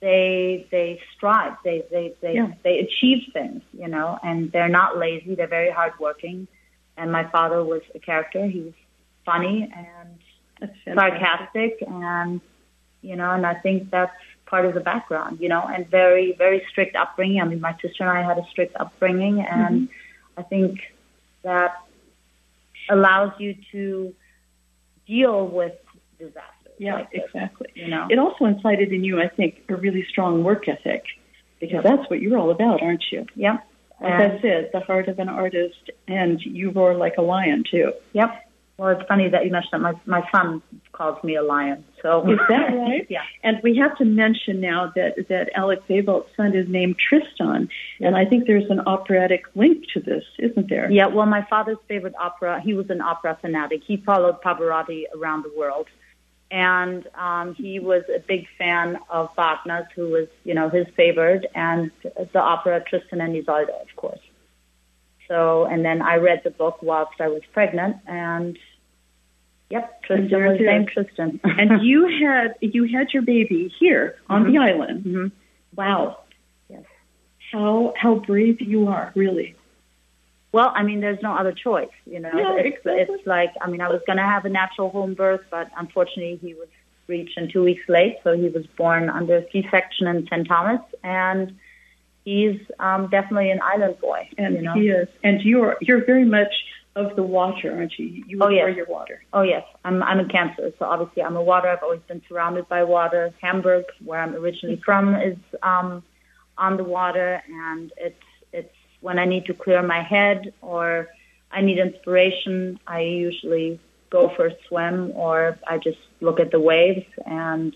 they 0.00 0.66
they 0.70 1.00
strive, 1.16 1.56
they 1.64 1.84
they 1.90 2.14
they 2.20 2.34
Yeah. 2.34 2.52
they 2.64 2.78
achieve 2.78 3.24
things, 3.32 3.62
you 3.72 3.88
know, 3.88 4.18
and 4.22 4.50
they're 4.52 4.68
not 4.68 4.96
lazy. 4.96 5.34
They're 5.34 5.46
very 5.46 5.70
hardworking. 5.70 6.48
And 6.96 7.10
my 7.10 7.24
father 7.30 7.64
was 7.64 7.82
a 7.94 7.98
character. 7.98 8.46
He 8.46 8.60
was 8.60 8.74
funny 9.24 9.72
and 9.74 10.70
sarcastic 10.94 11.82
and 11.86 12.40
you 13.00 13.16
know 13.16 13.30
and 13.30 13.46
i 13.46 13.54
think 13.54 13.90
that's 13.90 14.12
part 14.52 14.66
of 14.68 14.74
the 14.78 14.84
background 14.92 15.34
you 15.44 15.48
know 15.52 15.62
and 15.72 15.80
very 16.00 16.26
very 16.44 16.60
strict 16.70 16.94
upbringing 17.02 17.40
i 17.40 17.46
mean 17.50 17.60
my 17.68 17.74
sister 17.82 18.02
and 18.08 18.10
i 18.18 18.22
had 18.30 18.36
a 18.44 18.46
strict 18.52 18.74
upbringing 18.84 19.36
mm-hmm. 19.36 19.60
and 19.64 19.88
i 20.36 20.42
think 20.52 20.72
that 21.42 21.72
allows 22.96 23.32
you 23.44 23.50
to 23.72 24.14
deal 25.06 25.38
with 25.58 25.72
disasters 26.18 26.74
Yeah, 26.78 26.96
like 26.96 27.10
this, 27.12 27.22
exactly. 27.26 27.68
you 27.74 27.88
know 27.94 28.04
It 28.10 28.18
also 28.18 28.44
incited 28.54 28.88
in 28.96 29.02
you, 29.08 29.14
I 29.26 29.28
think, 29.38 29.50
a 29.74 29.76
really 29.86 30.04
strong 30.12 30.34
work 30.48 30.62
ethic 30.74 31.02
because 31.62 31.82
that's 31.88 32.06
what 32.10 32.18
you're 32.22 32.38
all 32.42 32.50
about, 32.58 32.78
aren't 32.82 33.04
you? 33.12 33.20
yep 33.46 33.58
And- 34.00 34.22
I 34.32 34.40
said, 34.44 34.70
the 34.76 34.80
heart 34.80 35.06
of 35.12 35.16
an 35.24 35.28
artist, 35.44 35.82
and 36.08 36.34
you 36.58 36.66
roar 36.78 36.92
like 37.04 37.16
a 37.22 37.22
lion 37.34 37.60
too. 37.74 37.88
yep 38.20 38.30
well 38.78 38.88
it's 38.88 39.06
funny 39.08 39.28
that 39.28 39.44
you 39.44 39.50
mentioned 39.50 39.72
that 39.72 39.80
my 39.80 39.94
my 40.06 40.22
son 40.32 40.62
calls 40.92 41.22
me 41.24 41.36
a 41.36 41.42
lion 41.42 41.84
so 42.02 42.28
Is 42.30 42.38
that 42.48 42.74
right? 42.74 43.06
yeah 43.08 43.22
And 43.42 43.58
we 43.62 43.76
have 43.76 43.96
to 43.98 44.04
mention 44.04 44.60
now 44.60 44.92
that 44.96 45.28
that 45.28 45.50
Alex 45.54 45.82
Abel's 45.88 46.26
son 46.36 46.54
is 46.54 46.68
named 46.68 46.96
Tristan, 46.98 47.68
and 48.00 48.16
I 48.16 48.24
think 48.24 48.46
there's 48.46 48.70
an 48.70 48.80
operatic 48.80 49.44
link 49.54 49.84
to 49.94 50.00
this, 50.00 50.24
isn't 50.38 50.68
there? 50.68 50.90
Yeah, 50.90 51.06
well, 51.06 51.26
my 51.26 51.42
father's 51.48 51.78
favorite 51.88 52.14
opera, 52.18 52.60
he 52.60 52.74
was 52.74 52.90
an 52.90 53.00
opera 53.00 53.38
fanatic. 53.40 53.82
He 53.86 53.96
followed 53.98 54.36
Pavarotti 54.42 55.04
around 55.16 55.44
the 55.44 55.52
world. 55.56 55.86
And 56.50 57.06
um, 57.14 57.54
he 57.54 57.78
was 57.78 58.02
a 58.14 58.18
big 58.18 58.46
fan 58.58 58.98
of 59.08 59.30
Wagner's, 59.38 59.86
who 59.96 60.10
was, 60.10 60.28
you 60.44 60.52
know, 60.52 60.68
his 60.68 60.86
favorite, 60.96 61.46
and 61.54 61.90
the 62.34 62.40
opera 62.40 62.84
Tristan 62.86 63.22
and 63.22 63.34
Isolde, 63.34 63.70
of 63.70 63.96
course. 63.96 64.20
So, 65.32 65.64
and 65.64 65.82
then 65.82 66.02
I 66.02 66.16
read 66.16 66.42
the 66.44 66.50
book 66.50 66.82
whilst 66.82 67.18
I 67.18 67.28
was 67.28 67.40
pregnant, 67.54 67.96
and 68.06 68.58
yep, 69.70 70.02
And 70.10 70.28
Tristan 70.28 70.44
was 70.44 70.60
named 70.60 70.88
Tristan. 70.88 71.40
and 71.44 71.82
you 71.82 72.06
had 72.22 72.54
you 72.60 72.84
had 72.94 73.14
your 73.14 73.22
baby 73.22 73.72
here 73.80 74.16
on 74.28 74.52
the 74.52 74.58
island. 74.58 75.04
Mhm. 75.04 75.32
Wow. 75.74 76.18
Yes. 76.68 76.84
How 77.50 77.94
how 77.96 78.16
brave 78.16 78.60
you 78.60 78.88
are, 78.88 79.10
really. 79.14 79.56
Well, 80.52 80.70
I 80.76 80.82
mean, 80.82 81.00
there's 81.00 81.22
no 81.22 81.32
other 81.34 81.52
choice, 81.52 81.96
you 82.04 82.20
know. 82.20 82.30
Yeah, 82.34 82.56
it's, 82.58 82.76
exactly. 82.76 83.14
it's 83.14 83.26
like, 83.26 83.52
I 83.62 83.70
mean, 83.70 83.80
I 83.80 83.88
was 83.88 84.02
going 84.06 84.18
to 84.18 84.22
have 84.34 84.44
a 84.44 84.50
natural 84.50 84.90
home 84.90 85.14
birth, 85.14 85.40
but 85.50 85.70
unfortunately, 85.78 86.38
he 86.42 86.52
was 86.52 86.68
reached 87.06 87.38
in 87.38 87.50
two 87.50 87.64
weeks 87.64 87.88
late, 87.88 88.18
so 88.22 88.36
he 88.36 88.50
was 88.50 88.66
born 88.76 89.08
under 89.08 89.42
C-section 89.50 90.06
in 90.08 90.26
St. 90.26 90.46
Thomas, 90.46 90.82
and 91.02 91.56
he's 92.24 92.60
um, 92.78 93.08
definitely 93.08 93.50
an 93.50 93.60
island 93.62 93.98
boy, 94.00 94.28
And 94.38 94.54
you 94.56 94.62
know. 94.62 94.74
he 94.74 94.88
is. 94.88 95.08
And 95.22 95.40
you're 95.42 95.76
you're 95.80 96.04
very 96.04 96.24
much 96.24 96.52
of 96.94 97.16
the 97.16 97.22
water, 97.22 97.74
aren't 97.74 97.98
you? 97.98 98.06
You 98.26 98.38
Oh, 98.42 98.48
yes. 98.48 98.76
your 98.76 98.86
water. 98.86 99.22
Oh 99.32 99.42
yes, 99.42 99.64
I'm 99.84 100.02
I'm 100.02 100.20
a 100.20 100.26
Cancer, 100.26 100.72
so 100.78 100.84
obviously 100.84 101.22
I'm 101.22 101.36
a 101.36 101.42
water. 101.42 101.68
I've 101.68 101.82
always 101.82 102.00
been 102.06 102.22
surrounded 102.28 102.68
by 102.68 102.84
water. 102.84 103.32
Hamburg, 103.40 103.84
where 104.04 104.20
I'm 104.20 104.34
originally 104.34 104.80
from, 104.84 105.14
is 105.14 105.38
um, 105.62 106.02
on 106.58 106.76
the 106.76 106.84
water, 106.84 107.42
and 107.48 107.92
it's 107.96 108.22
it's 108.52 108.74
when 109.00 109.18
I 109.18 109.24
need 109.24 109.46
to 109.46 109.54
clear 109.54 109.82
my 109.82 110.02
head 110.02 110.52
or 110.60 111.08
I 111.50 111.62
need 111.62 111.78
inspiration. 111.78 112.78
I 112.86 113.00
usually 113.00 113.80
go 114.10 114.28
for 114.36 114.46
a 114.48 114.54
swim 114.68 115.12
or 115.14 115.58
I 115.66 115.78
just 115.78 115.98
look 116.20 116.38
at 116.40 116.50
the 116.50 116.60
waves, 116.60 117.06
and 117.24 117.74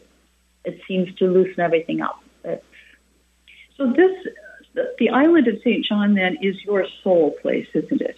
it 0.65 0.79
seems 0.87 1.15
to 1.17 1.27
loosen 1.27 1.61
everything 1.61 2.03
up. 2.03 2.23
So 3.77 3.87
this 3.93 4.33
the, 4.99 5.09
island 5.11 5.49
of 5.49 5.57
St. 5.65 5.85
John 5.85 6.15
then 6.15 6.37
is 6.43 6.57
your 6.65 6.87
soul 7.03 7.35
place, 7.43 7.67
isn't 7.75 8.01
it? 8.01 8.17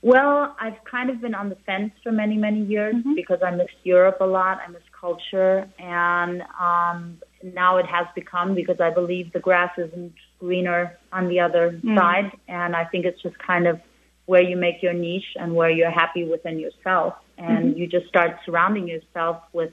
Well, 0.00 0.54
I've 0.60 0.82
kind 0.84 1.10
of 1.10 1.20
been 1.20 1.34
on 1.34 1.48
the 1.48 1.56
fence 1.66 1.90
for 2.04 2.12
many, 2.12 2.36
many 2.36 2.62
years 2.62 2.94
Mhm. 2.94 3.16
because 3.16 3.42
I 3.42 3.50
miss 3.50 3.68
Europe 3.82 4.18
a 4.20 4.26
lot. 4.26 4.60
I 4.64 4.70
miss 4.70 4.82
culture. 4.92 5.68
And 5.78 6.42
um, 6.60 7.18
now 7.42 7.78
it 7.78 7.86
has 7.86 8.06
become 8.14 8.54
because 8.54 8.80
I 8.80 8.90
believe 8.90 9.32
the 9.32 9.40
grass 9.40 9.76
isn't 9.76 10.14
greener 10.38 10.96
on 11.12 11.28
the 11.28 11.40
other 11.40 11.72
Mm. 11.72 11.98
side. 11.98 12.30
And 12.46 12.76
I 12.76 12.84
think 12.84 13.06
it's 13.06 13.20
just 13.20 13.38
kind 13.38 13.66
of 13.66 13.80
where 14.26 14.42
you 14.42 14.56
make 14.56 14.82
your 14.82 14.92
niche 14.92 15.34
and 15.36 15.54
where 15.56 15.70
you're 15.70 15.90
happy 15.90 16.24
within 16.24 16.60
yourself. 16.60 17.14
And 17.36 17.76
you 17.76 17.86
just 17.86 18.06
start 18.08 18.38
surrounding 18.44 18.86
yourself 18.88 19.42
with 19.52 19.72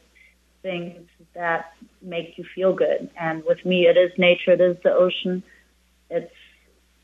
things 0.68 1.08
that 1.36 1.62
make 2.02 2.30
you 2.38 2.46
feel 2.56 2.74
good. 2.74 3.02
And 3.26 3.44
with 3.50 3.62
me, 3.72 3.78
it 3.92 3.98
is 4.06 4.12
nature, 4.18 4.54
it 4.60 4.62
is 4.62 4.78
the 4.84 4.94
ocean. 5.06 5.44
It's 6.10 6.38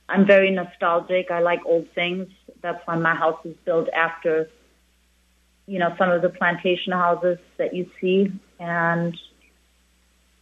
I'm 0.10 0.26
very 0.26 0.52
nostalgic. 0.52 1.26
I 1.32 1.40
like 1.52 1.62
old 1.74 1.88
things. 2.00 2.28
That's 2.64 2.82
why 2.86 2.96
my 2.98 3.16
house 3.24 3.42
is 3.46 3.56
built 3.68 3.88
after, 4.08 4.34
you 5.68 5.80
know, 5.80 5.92
some 6.00 6.10
of 6.16 6.22
the 6.26 6.30
plantation 6.40 6.92
houses 6.92 7.38
that 7.60 7.72
you 7.78 7.86
see. 8.00 8.20
And 8.60 9.18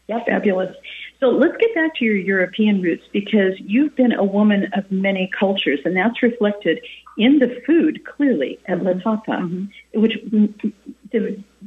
Yeah, 0.10 0.24
fabulous. 0.26 0.76
So 1.20 1.28
let's 1.30 1.56
get 1.58 1.76
back 1.76 1.92
to 1.98 2.06
your 2.06 2.16
European 2.16 2.82
roots 2.82 3.06
because 3.14 3.54
you've 3.60 3.96
been 3.96 4.14
a 4.14 4.24
woman 4.24 4.62
of 4.74 4.90
many 4.90 5.30
cultures, 5.40 5.82
and 5.86 5.96
that's 5.96 6.24
reflected 6.24 6.78
in 7.16 7.38
the 7.38 7.62
food 7.66 8.04
clearly 8.06 8.58
at 8.66 8.84
La 8.84 8.94
mm-hmm. 8.94 9.02
Tapa, 9.02 9.32
mm-hmm. 9.32 10.02
which 10.02 10.16
the, 11.12 11.22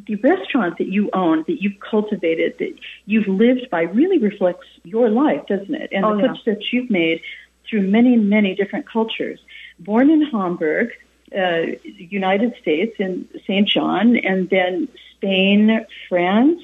the 0.07 0.17
restaurant 0.17 0.79
that 0.79 0.89
you 0.89 1.11
own, 1.13 1.45
that 1.47 1.63
you've 1.63 1.79
cultivated, 1.81 2.57
that 2.59 2.75
you've 3.07 3.29
lived 3.29 3.69
by, 3.71 3.83
really 3.83 4.19
reflects 4.19 4.67
your 4.85 5.09
life, 5.11 5.47
doesn't 5.47 5.75
it? 5.75 5.91
And 5.93 6.05
Oh, 6.05 6.17
the 6.17 6.23
yeah. 6.23 6.29
cooks 6.29 6.41
that 6.47 6.73
you've 6.73 6.91
made 6.91 7.21
through 7.69 7.83
many, 7.83 8.17
many 8.17 8.55
different 8.55 8.89
cultures. 8.89 9.39
Born 9.79 10.11
in 10.11 10.23
Hamburg, 10.23 10.91
uh, 11.37 11.63
United 11.85 12.55
States, 12.61 12.95
in 12.99 13.29
St. 13.47 13.67
John, 13.69 14.17
and 14.17 14.49
then 14.51 14.89
Spain, 15.17 15.87
France. 16.09 16.61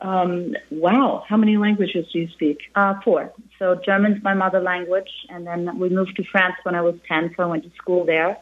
Um, 0.00 0.56
wow, 0.70 1.24
how 1.28 1.36
many 1.36 1.56
languages 1.56 2.06
do 2.12 2.18
you 2.18 2.28
speak? 2.28 2.58
uh, 2.74 2.94
four. 3.04 3.32
So 3.58 3.76
German's 3.86 4.22
my 4.24 4.34
mother 4.34 4.60
language. 4.60 5.10
And 5.28 5.46
then 5.46 5.78
we 5.78 5.88
moved 5.88 6.16
to 6.16 6.24
France 6.24 6.56
when 6.64 6.74
I 6.74 6.80
was 6.82 6.96
10, 7.06 7.34
so 7.36 7.44
I 7.44 7.46
went 7.46 7.62
to 7.62 7.70
school 7.76 8.04
there. 8.04 8.36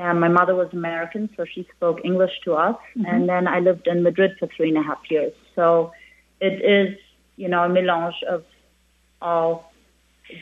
And 0.00 0.18
my 0.18 0.28
mother 0.28 0.54
was 0.54 0.68
American, 0.72 1.28
so 1.36 1.44
she 1.44 1.68
spoke 1.76 1.98
English 2.04 2.32
to 2.44 2.54
us. 2.54 2.78
And 3.04 3.28
then 3.28 3.46
I 3.46 3.58
lived 3.60 3.86
in 3.86 4.02
Madrid 4.02 4.30
for 4.38 4.48
three 4.56 4.70
and 4.70 4.78
a 4.78 4.82
half 4.82 5.02
years. 5.10 5.34
So 5.54 5.92
it 6.40 6.56
is, 6.64 6.98
you 7.36 7.48
know, 7.48 7.64
a 7.64 7.68
melange 7.68 8.22
of 8.26 8.44
all 9.20 9.70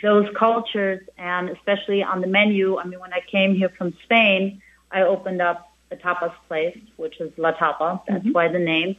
those 0.01 0.29
cultures 0.39 1.01
and 1.17 1.51
especially 1.51 2.05
on 2.05 2.21
the 2.21 2.29
menu. 2.29 2.79
I 2.79 2.85
mean, 2.85 3.01
when 3.01 3.13
I 3.13 3.21
came 3.29 3.57
here 3.57 3.73
from 3.77 3.95
Spain, 4.05 4.63
I 4.93 5.03
opened 5.03 5.43
up 5.43 5.69
a 5.91 5.97
tapas 5.97 6.35
place, 6.47 6.79
which 6.97 7.21
is 7.21 7.33
La 7.37 7.51
Tapa. 7.51 8.01
That's 8.07 8.29
why 8.31 8.47
the 8.47 8.61
name. 8.61 8.95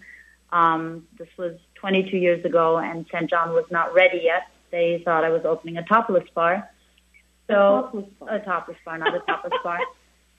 Um, 0.52 1.08
this 1.18 1.30
was 1.38 1.54
22 1.76 2.18
years 2.18 2.44
ago, 2.44 2.80
and 2.80 3.06
St. 3.14 3.30
John 3.30 3.52
was 3.52 3.66
not 3.72 3.94
ready 3.94 4.22
yet. 4.24 4.44
They 4.72 5.02
thought 5.06 5.24
I 5.24 5.30
was 5.30 5.46
opening 5.46 5.78
a 5.78 5.86
topless 5.86 6.28
bar. 6.36 6.70
So 7.48 8.10
a 8.28 8.40
topless 8.40 8.78
bar, 8.84 8.98
not 8.98 9.16
a 9.16 9.20
tapas 9.20 9.64
bar. 9.64 9.80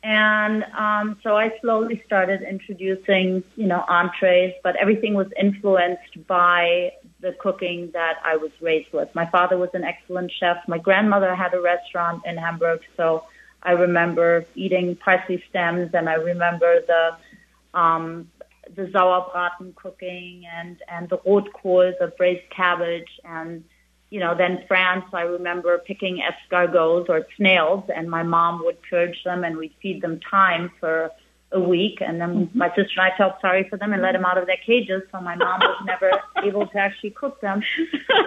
And 0.03 0.65
um, 0.77 1.19
so 1.23 1.37
I 1.37 1.53
slowly 1.61 2.03
started 2.07 2.41
introducing, 2.43 3.45
you 3.57 3.67
know, 3.67 3.85
entrees, 3.87 4.55
but 4.63 4.77
everything 4.77 5.15
was 5.15 5.27
influenced 5.39 6.27
by 6.27 6.93
the 7.21 7.33
cooking 7.33 7.91
that 7.93 8.15
I 8.25 8.37
was 8.37 8.51
raised 8.63 8.93
with. 8.93 9.15
My 9.15 9.27
father 9.27 9.59
was 9.59 9.69
an 9.75 9.85
excellent 9.85 10.33
chef. 10.33 10.57
My 10.67 10.79
grandmother 10.79 11.35
had 11.35 11.53
a 11.53 11.61
restaurant 11.61 12.23
in 12.25 12.39
Hamburg, 12.39 12.81
so 12.97 13.25
I 13.63 13.73
remember 13.73 14.47
eating 14.55 14.97
parsley 14.97 15.43
stems, 15.51 15.91
and 15.93 16.09
I 16.09 16.15
remember 16.15 16.81
the 16.87 17.79
um, 17.79 18.31
the 18.75 18.87
Sauerbraten 18.87 19.75
cooking 19.75 20.45
and 20.51 20.79
and 20.89 21.09
the 21.11 21.19
Rotkohl, 21.19 21.93
the 21.99 22.07
braised 22.17 22.49
cabbage, 22.51 23.11
and 23.25 23.65
you 24.11 24.19
know, 24.19 24.35
then 24.37 24.65
France, 24.67 25.05
I 25.13 25.23
remember 25.23 25.79
picking 25.79 26.21
escargots 26.21 27.09
or 27.09 27.27
snails, 27.37 27.89
and 27.95 28.11
my 28.11 28.25
mom 28.25 28.63
would 28.65 28.79
purge 28.83 29.23
them, 29.25 29.45
and 29.45 29.57
we'd 29.57 29.75
feed 29.81 30.03
them 30.03 30.21
thyme 30.31 30.71
for 30.81 31.13
a 31.53 31.61
week, 31.61 31.99
and 32.01 32.21
then 32.21 32.51
my 32.55 32.69
sister 32.69 33.01
and 33.01 33.13
I 33.13 33.17
felt 33.17 33.41
sorry 33.41 33.69
for 33.69 33.77
them 33.77 33.93
and 33.93 34.03
let 34.03 34.13
them 34.13 34.25
out 34.25 34.39
of 34.39 34.47
their 34.47 34.59
cages, 34.65 35.03
so 35.11 35.21
my 35.21 35.35
mom 35.35 35.61
was 35.61 35.83
never 35.85 36.11
able 36.45 36.67
to 36.69 36.79
actually 36.79 37.11
cook 37.11 37.41
them. 37.41 37.63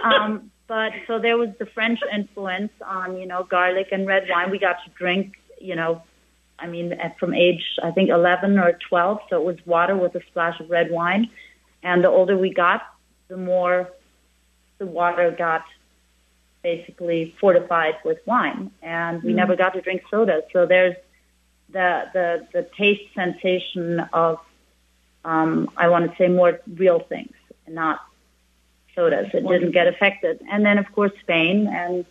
Um, 0.04 0.52
but 0.68 0.92
so 1.08 1.20
there 1.20 1.38
was 1.38 1.50
the 1.60 1.66
French 1.66 2.00
influence 2.12 2.72
on, 2.86 3.18
you 3.18 3.26
know, 3.26 3.44
garlic 3.44 3.90
and 3.92 4.08
red 4.08 4.28
wine. 4.30 4.52
We 4.52 4.60
got 4.60 4.78
to 4.86 4.92
drink, 4.98 5.36
you 5.60 5.76
know, 5.76 6.02
I 6.60 6.68
mean, 6.68 6.98
from 7.20 7.34
age 7.34 7.64
I 7.82 7.92
think 7.92 8.10
11 8.10 8.58
or 8.58 8.78
12, 8.90 9.20
so 9.30 9.38
it 9.38 9.46
was 9.46 9.58
water 9.66 9.96
with 9.96 10.16
a 10.16 10.22
splash 10.28 10.60
of 10.60 10.70
red 10.70 10.92
wine, 10.92 11.30
and 11.82 12.04
the 12.04 12.10
older 12.10 12.38
we 12.38 12.54
got, 12.54 12.82
the 13.28 13.38
more 13.38 13.90
the 14.84 14.92
water 15.02 15.28
got 15.32 15.64
basically 16.70 17.36
fortified 17.42 17.96
with 18.08 18.20
wine, 18.26 18.72
and 18.82 19.24
we 19.28 19.34
never 19.42 19.56
got 19.64 19.72
to 19.78 19.82
drink 19.82 20.02
soda. 20.12 20.38
So 20.54 20.66
there's 20.74 20.96
the 21.76 21.90
the 22.18 22.28
the 22.56 22.64
taste 22.78 23.08
sensation 23.22 24.00
of 24.24 24.40
um, 25.32 25.52
I 25.84 25.86
want 25.94 26.04
to 26.10 26.18
say 26.18 26.28
more 26.28 26.54
real 26.84 27.00
things, 27.14 27.36
and 27.66 27.76
not 27.76 27.98
sodas. 28.96 29.28
It 29.34 29.48
didn't 29.54 29.72
get 29.72 29.88
affected. 29.94 30.36
And 30.52 30.66
then, 30.66 30.78
of 30.78 30.88
course, 30.98 31.14
Spain, 31.22 31.58
and 31.68 32.06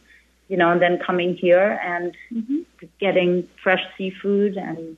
you 0.49 0.57
know, 0.57 0.71
and 0.73 0.81
then 0.85 0.99
coming 0.99 1.31
here 1.37 1.69
and 1.93 2.15
Mm-hmm. 2.33 2.61
getting 2.99 3.49
fresh 3.63 3.85
seafood 3.97 4.57
and 4.57 4.97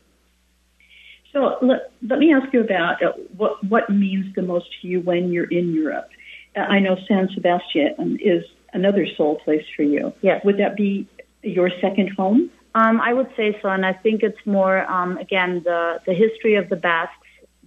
So 1.33 1.59
let, 1.63 1.93
let 2.11 2.19
me 2.19 2.33
ask 2.33 2.53
you 2.55 2.61
about 2.61 3.03
uh, 3.03 3.13
what 3.37 3.63
what 3.73 3.91
means 3.91 4.27
the 4.35 4.43
most 4.43 4.67
to 4.81 4.89
you 4.91 5.01
when 5.01 5.33
you're 5.33 5.51
in 5.61 5.75
Europe. 5.75 6.09
I 6.57 6.79
know 6.79 6.97
San 7.09 7.29
Sebastian 7.35 8.19
is 8.23 8.45
another 8.73 9.07
soul 9.17 9.37
place 9.45 9.65
for 9.77 9.83
you. 9.83 10.13
Yes. 10.21 10.45
Would 10.45 10.59
that 10.59 10.77
be 10.77 11.09
your 11.43 11.71
second 11.81 12.11
home? 12.17 12.51
Um, 12.75 13.01
I 13.01 13.13
would 13.13 13.29
say 13.37 13.57
so, 13.63 13.69
and 13.69 13.87
I 13.87 13.93
think 13.93 14.23
it's 14.23 14.45
more 14.45 14.91
um, 14.91 15.17
again 15.19 15.63
the 15.65 16.01
the 16.07 16.13
history 16.13 16.57
of 16.57 16.69
the 16.69 16.77
Basques, 16.77 17.15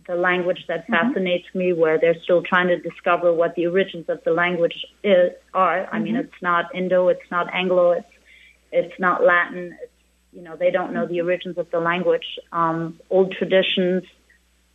the 0.06 0.15
language 0.15 0.65
that 0.67 0.86
fascinates 0.88 1.48
me, 1.53 1.72
where 1.72 1.98
they're 1.98 2.22
still 2.24 2.44
trying 2.44 2.67
to 2.67 2.77
discover 2.77 3.34
what 3.34 3.56
the 3.56 3.67
origins 3.67 4.10
of 4.10 4.22
the 4.25 4.32
language 4.32 4.86
is 5.03 5.32
are. 5.53 5.88
I 5.94 6.00
mean, 6.00 6.17
it's 6.17 6.41
not 6.41 6.75
Indo, 6.75 7.08
it's 7.08 7.32
not 7.32 7.48
Anglo, 7.53 7.91
it's 7.91 8.13
it's 8.72 9.00
not 9.00 9.24
Latin. 9.24 9.77
It's 9.82 9.91
you 10.34 10.41
know 10.41 10.58
they 10.58 10.72
don't 10.72 10.94
know 10.94 11.08
the 11.08 11.22
origins 11.22 11.58
of 11.58 11.72
the 11.72 11.79
language. 11.79 12.27
Um, 12.51 13.00
old 13.10 13.32
traditions, 13.32 14.03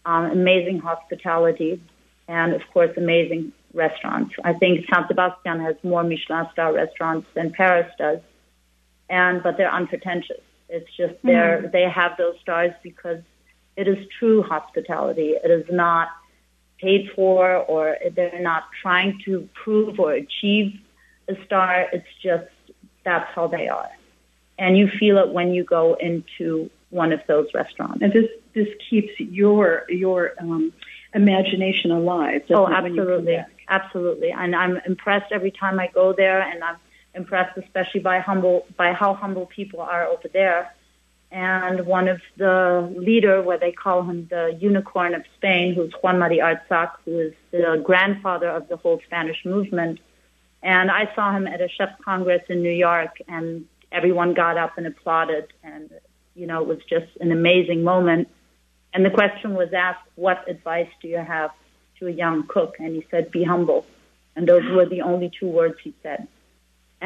um, 0.06 0.24
amazing 0.30 0.78
hospitality, 0.78 1.82
and 2.26 2.54
of 2.54 2.62
course 2.72 2.96
amazing 2.96 3.52
restaurants. 3.74 4.34
I 4.44 4.52
think 4.52 4.86
San 4.92 5.06
Sebastian 5.08 5.60
has 5.60 5.76
more 5.82 6.02
Michelin 6.02 6.46
star 6.52 6.72
restaurants 6.72 7.26
than 7.34 7.52
Paris 7.52 7.90
does 7.98 8.20
and 9.12 9.42
but 9.42 9.56
they're 9.56 9.72
unpretentious. 9.72 10.40
It's 10.68 10.88
just 10.96 11.14
they're 11.22 11.68
they 11.70 11.88
have 11.88 12.12
those 12.16 12.34
stars 12.40 12.72
because 12.82 13.20
it 13.76 13.86
is 13.86 13.98
true 14.18 14.42
hospitality. 14.42 15.34
It 15.44 15.50
is 15.50 15.66
not 15.70 16.08
paid 16.80 17.10
for 17.14 17.56
or 17.56 17.96
they're 18.16 18.42
not 18.42 18.64
trying 18.80 19.20
to 19.26 19.48
prove 19.62 20.00
or 20.00 20.12
achieve 20.12 20.72
a 21.28 21.34
star. 21.44 21.86
It's 21.92 22.08
just 22.22 22.48
that's 23.04 23.30
how 23.34 23.46
they 23.48 23.68
are. 23.68 23.90
And 24.58 24.76
you 24.78 24.88
feel 24.98 25.18
it 25.18 25.28
when 25.28 25.52
you 25.52 25.62
go 25.62 25.94
into 25.94 26.70
one 26.90 27.12
of 27.12 27.20
those 27.28 27.48
restaurants. 27.54 28.00
And 28.02 28.12
this 28.12 28.30
this 28.54 28.68
keeps 28.88 29.12
your 29.18 29.84
your 29.90 30.32
um, 30.40 30.72
imagination 31.14 31.90
alive. 31.90 32.42
Oh, 32.48 32.66
it, 32.66 32.82
when 32.82 32.94
you 32.94 33.02
come 33.02 33.12
absolutely? 33.12 33.44
Absolutely. 33.76 34.30
And 34.42 34.54
I'm 34.62 34.76
impressed 34.92 35.30
every 35.32 35.50
time 35.62 35.80
I 35.84 35.88
go 36.00 36.06
there, 36.12 36.40
and 36.42 36.62
I'm 36.68 36.76
impressed 37.14 37.56
especially 37.64 38.02
by 38.10 38.18
humble 38.28 38.66
by 38.76 38.92
how 38.92 39.14
humble 39.22 39.46
people 39.46 39.80
are 39.80 40.04
over 40.14 40.28
there. 40.40 40.62
And 41.30 41.86
one 41.86 42.06
of 42.14 42.20
the 42.36 42.56
leader, 43.08 43.36
where 43.40 43.60
they 43.64 43.72
call 43.84 43.98
him 44.10 44.18
the 44.28 44.44
unicorn 44.68 45.12
of 45.14 45.22
Spain, 45.36 45.74
who's 45.74 45.92
Juan 46.02 46.18
Mari 46.18 46.38
Arzak, 46.48 46.90
who 47.04 47.14
is 47.26 47.34
the 47.50 47.80
grandfather 47.82 48.50
of 48.58 48.68
the 48.68 48.76
whole 48.76 49.00
Spanish 49.06 49.40
movement. 49.54 49.96
And 50.62 50.90
I 50.90 51.04
saw 51.14 51.26
him 51.36 51.46
at 51.54 51.60
a 51.62 51.68
chef's 51.76 51.98
congress 52.04 52.44
in 52.50 52.58
New 52.68 52.76
York, 52.88 53.14
and 53.26 53.64
everyone 53.90 54.34
got 54.34 54.58
up 54.64 54.72
and 54.76 54.86
applauded, 54.86 55.46
and 55.64 55.88
you 56.34 56.46
know 56.46 56.58
it 56.64 56.68
was 56.74 56.82
just 56.94 57.10
an 57.24 57.30
amazing 57.40 57.80
moment. 57.92 58.28
And 58.92 59.02
the 59.08 59.14
question 59.20 59.54
was 59.62 59.70
asked, 59.72 60.06
"What 60.26 60.38
advice 60.54 60.92
do 61.00 61.08
you 61.08 61.22
have 61.36 61.52
to 62.02 62.08
a 62.08 62.16
young 62.24 62.38
cook?" 62.54 62.76
And 62.78 62.94
he 62.98 63.06
said, 63.10 63.30
"Be 63.30 63.42
humble." 63.44 63.86
And 64.36 64.46
those 64.46 64.64
were 64.76 64.86
the 64.86 65.02
only 65.02 65.30
two 65.38 65.46
words 65.60 65.76
he 65.86 65.92
said. 66.02 66.26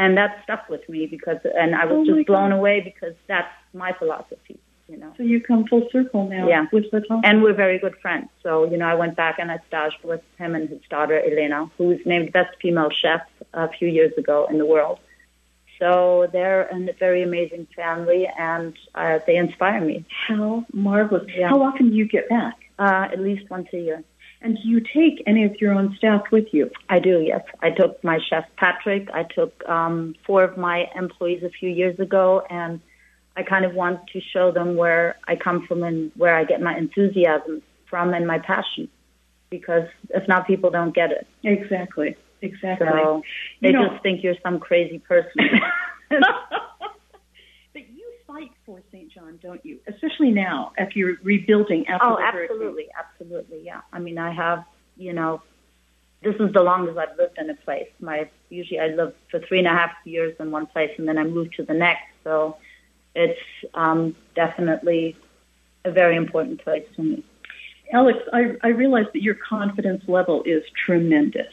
And 0.02 0.16
that 0.18 0.30
stuck 0.44 0.68
with 0.68 0.86
me 0.88 1.06
because, 1.06 1.38
and 1.62 1.74
I 1.74 1.84
was 1.86 1.96
Oh 2.00 2.04
just 2.14 2.26
blown 2.26 2.50
God. 2.50 2.56
away 2.60 2.76
because 2.90 3.14
that's 3.26 3.54
my 3.72 3.92
philosophy, 4.00 4.58
you 4.88 4.96
know. 4.98 5.12
So 5.16 5.22
you 5.32 5.40
come 5.40 5.66
full 5.66 5.88
circle 5.90 6.28
now 6.28 6.46
Yeah. 6.48 6.66
with 6.70 6.90
the 6.92 7.00
top. 7.00 7.22
And 7.24 7.42
we're 7.42 7.54
very 7.66 7.78
good 7.78 7.96
friends. 8.04 8.28
So, 8.44 8.50
you 8.70 8.76
know, 8.76 8.86
I 8.86 8.94
went 8.94 9.16
back 9.16 9.36
and 9.40 9.50
I 9.50 9.58
staged 9.68 10.02
with 10.04 10.22
him 10.38 10.54
and 10.54 10.68
his 10.68 10.82
daughter, 10.94 11.18
Elena, 11.18 11.60
who 11.78 11.84
was 11.92 11.98
named 12.12 12.30
best 12.32 12.52
female 12.62 12.90
chef 13.02 13.22
a 13.54 13.68
few 13.76 13.88
years 13.88 14.12
ago 14.22 14.46
in 14.50 14.58
the 14.58 14.66
world. 14.74 14.98
So 15.80 16.28
they're 16.32 16.62
a 16.76 16.92
very 17.06 17.22
amazing 17.22 17.66
family 17.74 18.22
and 18.38 18.74
uh, 18.94 19.18
they 19.26 19.36
inspire 19.36 19.80
me 19.80 20.04
How 20.28 20.64
marvelous! 20.72 21.26
Yeah. 21.36 21.48
How 21.48 21.62
often 21.62 21.90
do 21.90 21.96
you 21.96 22.06
get 22.06 22.28
back? 22.28 22.54
uh, 22.78 23.08
at 23.14 23.18
least 23.28 23.48
once 23.50 23.68
a 23.72 23.78
year. 23.78 24.04
And 24.42 24.56
do 24.62 24.68
you 24.68 24.80
take 24.80 25.22
any 25.26 25.44
of 25.44 25.60
your 25.60 25.72
own 25.72 25.94
staff 25.98 26.22
with 26.30 26.46
you? 26.52 26.70
I 26.88 26.98
do, 26.98 27.20
yes. 27.20 27.42
I 27.62 27.70
took 27.70 28.02
my 28.04 28.18
chef 28.28 28.44
Patrick. 28.56 29.08
I 29.12 29.22
took 29.24 29.66
um, 29.68 30.14
four 30.26 30.44
of 30.44 30.56
my 30.56 30.86
employees 30.94 31.42
a 31.42 31.50
few 31.50 31.70
years 31.70 31.98
ago, 31.98 32.42
and 32.50 32.80
I 33.36 33.42
kind 33.42 33.64
of 33.64 33.74
want 33.74 34.00
to 34.12 34.20
show 34.20 34.52
them 34.52 34.76
where 34.76 35.16
I 35.26 35.36
come 35.36 35.66
from 35.66 35.82
and 35.82 36.12
where 36.16 36.34
I 36.36 36.44
get 36.44 36.60
my 36.60 36.76
enthusiasm 36.76 37.62
from 37.88 38.14
and 38.14 38.26
my 38.26 38.38
passion. 38.38 38.88
Because 39.50 39.88
if 40.10 40.26
not, 40.28 40.46
people 40.46 40.70
don't 40.70 40.94
get 40.94 41.10
it. 41.12 41.26
Exactly. 41.42 42.16
Exactly. 42.42 42.86
So 42.88 43.22
they 43.62 43.68
You 43.68 43.74
know- 43.74 43.88
just 43.88 44.02
think 44.02 44.22
you're 44.22 44.36
some 44.42 44.60
crazy 44.60 44.98
person. 44.98 45.32
fight 48.36 48.50
for 48.64 48.80
St. 48.92 49.10
John, 49.10 49.38
don't 49.42 49.64
you? 49.64 49.78
Especially 49.86 50.30
now, 50.30 50.72
after 50.78 50.98
you're 50.98 51.16
rebuilding 51.22 51.86
after 51.88 52.06
oh, 52.06 52.16
the 52.16 52.22
hurricane. 52.22 52.56
absolutely, 52.56 52.86
absolutely, 52.98 53.64
yeah. 53.64 53.80
I 53.92 53.98
mean, 53.98 54.18
I 54.18 54.32
have, 54.32 54.64
you 54.96 55.12
know, 55.12 55.42
this 56.22 56.34
is 56.36 56.52
the 56.52 56.62
longest 56.62 56.98
I've 56.98 57.16
lived 57.16 57.38
in 57.38 57.50
a 57.50 57.54
place. 57.54 57.88
My 58.00 58.28
usually 58.48 58.80
I 58.80 58.88
live 58.88 59.14
for 59.30 59.40
three 59.40 59.58
and 59.58 59.66
a 59.66 59.70
half 59.70 59.92
years 60.04 60.34
in 60.40 60.50
one 60.50 60.66
place, 60.66 60.90
and 60.98 61.06
then 61.06 61.18
I 61.18 61.24
move 61.24 61.52
to 61.52 61.62
the 61.62 61.74
next. 61.74 62.08
So 62.24 62.56
it's 63.14 63.38
um, 63.74 64.16
definitely 64.34 65.16
a 65.84 65.90
very 65.90 66.16
important 66.16 66.62
place 66.62 66.86
to 66.96 67.02
me. 67.02 67.24
Alex, 67.92 68.18
I, 68.32 68.56
I 68.62 68.68
realize 68.68 69.06
that 69.12 69.22
your 69.22 69.36
confidence 69.36 70.02
level 70.08 70.42
is 70.44 70.64
tremendous. 70.84 71.52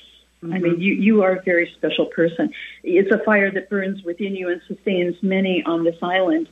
I 0.52 0.60
mean, 0.60 0.80
you, 0.80 0.93
you 0.93 1.24
are 1.24 1.38
a 1.38 1.41
very 1.43 1.72
special 1.78 2.08
person. 2.08 2.52
It's 2.84 3.12
a 3.12 3.24
fire 3.24 3.52
that 3.52 3.69
burns 3.69 4.04
within 4.04 4.36
you 4.36 4.50
and 4.50 4.62
sustains 4.67 5.15
many 5.22 5.63
on 5.65 5.84
this 5.84 5.96
island. 6.02 6.50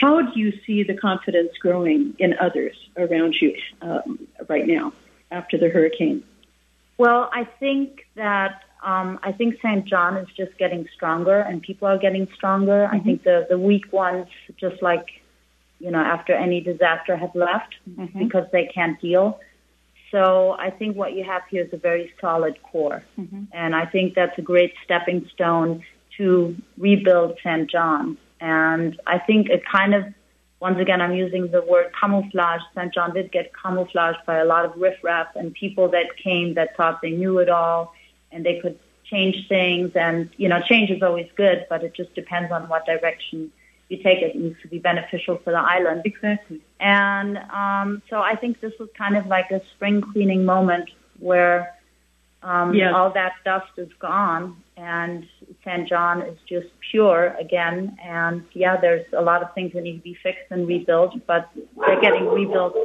How 0.00 0.20
do 0.22 0.38
you 0.38 0.52
see 0.66 0.82
the 0.82 0.94
confidence 0.94 1.56
growing 1.58 2.14
in 2.18 2.34
others 2.38 2.76
around 2.96 3.36
you 3.40 3.56
um, 3.80 4.26
right 4.48 4.66
now 4.66 4.92
after 5.30 5.56
the 5.56 5.68
hurricane? 5.68 6.22
Well, 6.98 7.30
I 7.32 7.44
think 7.44 8.06
that 8.16 8.62
um, 8.82 9.18
I 9.22 9.32
think 9.32 9.56
St. 9.62 9.84
John 9.86 10.16
is 10.16 10.28
just 10.36 10.56
getting 10.58 10.86
stronger, 10.94 11.38
and 11.40 11.62
people 11.62 11.88
are 11.88 11.98
getting 11.98 12.28
stronger. 12.34 12.86
I 12.86 12.98
think 12.98 13.24
the 13.24 13.46
the 13.48 13.58
weak 13.58 13.92
ones, 13.92 14.26
just 14.58 14.82
like 14.82 15.06
you 15.80 15.90
know, 15.90 16.00
after 16.00 16.34
any 16.34 16.60
disaster, 16.60 17.16
have 17.16 17.34
left 17.34 17.74
because 18.18 18.46
they 18.52 18.66
can't 18.66 19.00
deal. 19.00 19.40
So 20.10 20.56
I 20.58 20.70
think 20.70 20.96
what 20.96 21.12
you 21.12 21.24
have 21.24 21.42
here 21.50 21.64
is 21.64 21.72
a 21.72 21.76
very 21.76 22.12
solid 22.20 22.62
core, 22.62 23.04
and 23.52 23.74
I 23.74 23.86
think 23.86 24.14
that's 24.14 24.38
a 24.38 24.42
great 24.42 24.74
stepping 24.84 25.28
stone 25.34 25.84
to 26.16 26.56
rebuild 26.76 27.38
St. 27.42 27.70
John. 27.70 28.18
And 28.40 29.00
I 29.06 29.18
think 29.18 29.48
it 29.48 29.62
kind 29.64 29.94
of 29.94 30.04
once 30.60 30.80
again, 30.80 31.00
I'm 31.00 31.14
using 31.14 31.50
the 31.50 31.62
word 31.62 31.92
camouflage. 31.98 32.60
St. 32.74 32.92
John 32.92 33.14
did 33.14 33.30
get 33.30 33.52
camouflaged 33.54 34.18
by 34.26 34.38
a 34.38 34.44
lot 34.44 34.64
of 34.64 34.76
riffraff 34.76 35.28
and 35.36 35.54
people 35.54 35.88
that 35.90 36.16
came 36.16 36.54
that 36.54 36.76
thought 36.76 37.00
they 37.00 37.10
knew 37.10 37.38
it 37.38 37.48
all 37.48 37.94
and 38.32 38.44
they 38.44 38.58
could 38.58 38.78
change 39.04 39.48
things. 39.48 39.92
And, 39.94 40.30
you 40.36 40.48
know, 40.48 40.60
change 40.60 40.90
is 40.90 41.02
always 41.02 41.28
good, 41.36 41.66
but 41.70 41.84
it 41.84 41.94
just 41.94 42.12
depends 42.14 42.50
on 42.50 42.68
what 42.68 42.86
direction 42.86 43.52
you 43.88 43.98
take 43.98 44.20
it. 44.20 44.34
It 44.34 44.36
needs 44.36 44.60
to 44.62 44.68
be 44.68 44.80
beneficial 44.80 45.38
for 45.38 45.52
the 45.52 45.60
island. 45.60 46.02
Exactly. 46.04 46.60
And 46.80 47.38
um, 47.38 48.02
so 48.10 48.20
I 48.20 48.34
think 48.34 48.60
this 48.60 48.72
was 48.80 48.88
kind 48.98 49.16
of 49.16 49.26
like 49.26 49.52
a 49.52 49.62
spring 49.76 50.00
cleaning 50.00 50.44
moment 50.44 50.90
where 51.20 51.74
um, 52.42 52.74
Yes. 52.74 52.92
all 52.94 53.10
that 53.12 53.32
dust 53.44 53.72
is 53.78 53.88
gone 53.98 54.56
and 54.76 55.26
St. 55.64 55.88
John 55.88 56.22
is 56.22 56.38
just 56.48 56.68
pure 56.90 57.34
again. 57.40 57.96
And 58.02 58.44
yeah, 58.52 58.76
there's 58.80 59.06
a 59.12 59.22
lot 59.22 59.42
of 59.42 59.52
things 59.54 59.72
that 59.72 59.82
need 59.82 59.96
to 59.96 60.02
be 60.02 60.14
fixed 60.22 60.50
and 60.50 60.66
rebuilt, 60.68 61.14
but 61.26 61.50
they're 61.76 62.00
getting 62.00 62.26
rebuilt 62.28 62.76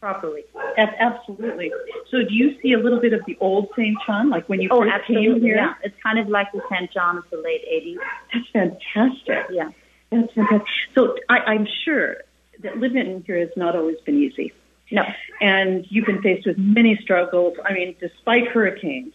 properly. 0.00 0.44
Absolutely. 0.76 1.70
So, 2.10 2.18
do 2.28 2.34
you 2.34 2.60
see 2.60 2.72
a 2.72 2.78
little 2.78 3.00
bit 3.00 3.12
of 3.12 3.20
the 3.26 3.36
old 3.40 3.68
St. 3.76 3.96
John, 4.06 4.30
like 4.30 4.48
when 4.48 4.60
you 4.60 4.68
Oh, 4.70 4.80
first 4.82 5.06
came 5.06 5.16
absolutely. 5.16 5.40
here? 5.48 5.56
Yeah, 5.56 5.74
it's 5.82 5.96
kind 6.02 6.18
of 6.18 6.28
like 6.28 6.52
the 6.52 6.60
St. 6.70 6.90
John 6.92 7.18
of 7.18 7.24
the 7.30 7.38
late 7.38 7.64
80s. 7.72 7.96
That's 8.32 8.48
fantastic. 8.52 9.46
Yeah. 9.50 9.70
That's 10.10 10.32
fantastic. 10.34 10.66
So, 10.94 11.16
I, 11.28 11.38
I'm 11.38 11.66
sure 11.84 12.16
that 12.62 12.78
living 12.78 13.22
here 13.26 13.38
has 13.38 13.50
not 13.56 13.74
always 13.76 13.96
been 14.04 14.18
easy. 14.22 14.52
No. 14.90 15.04
and 15.40 15.84
you've 15.88 16.06
been 16.06 16.22
faced 16.22 16.46
with 16.46 16.58
many 16.58 16.96
struggles. 16.96 17.56
I 17.64 17.72
mean, 17.72 17.96
despite 18.00 18.48
hurricanes. 18.48 19.14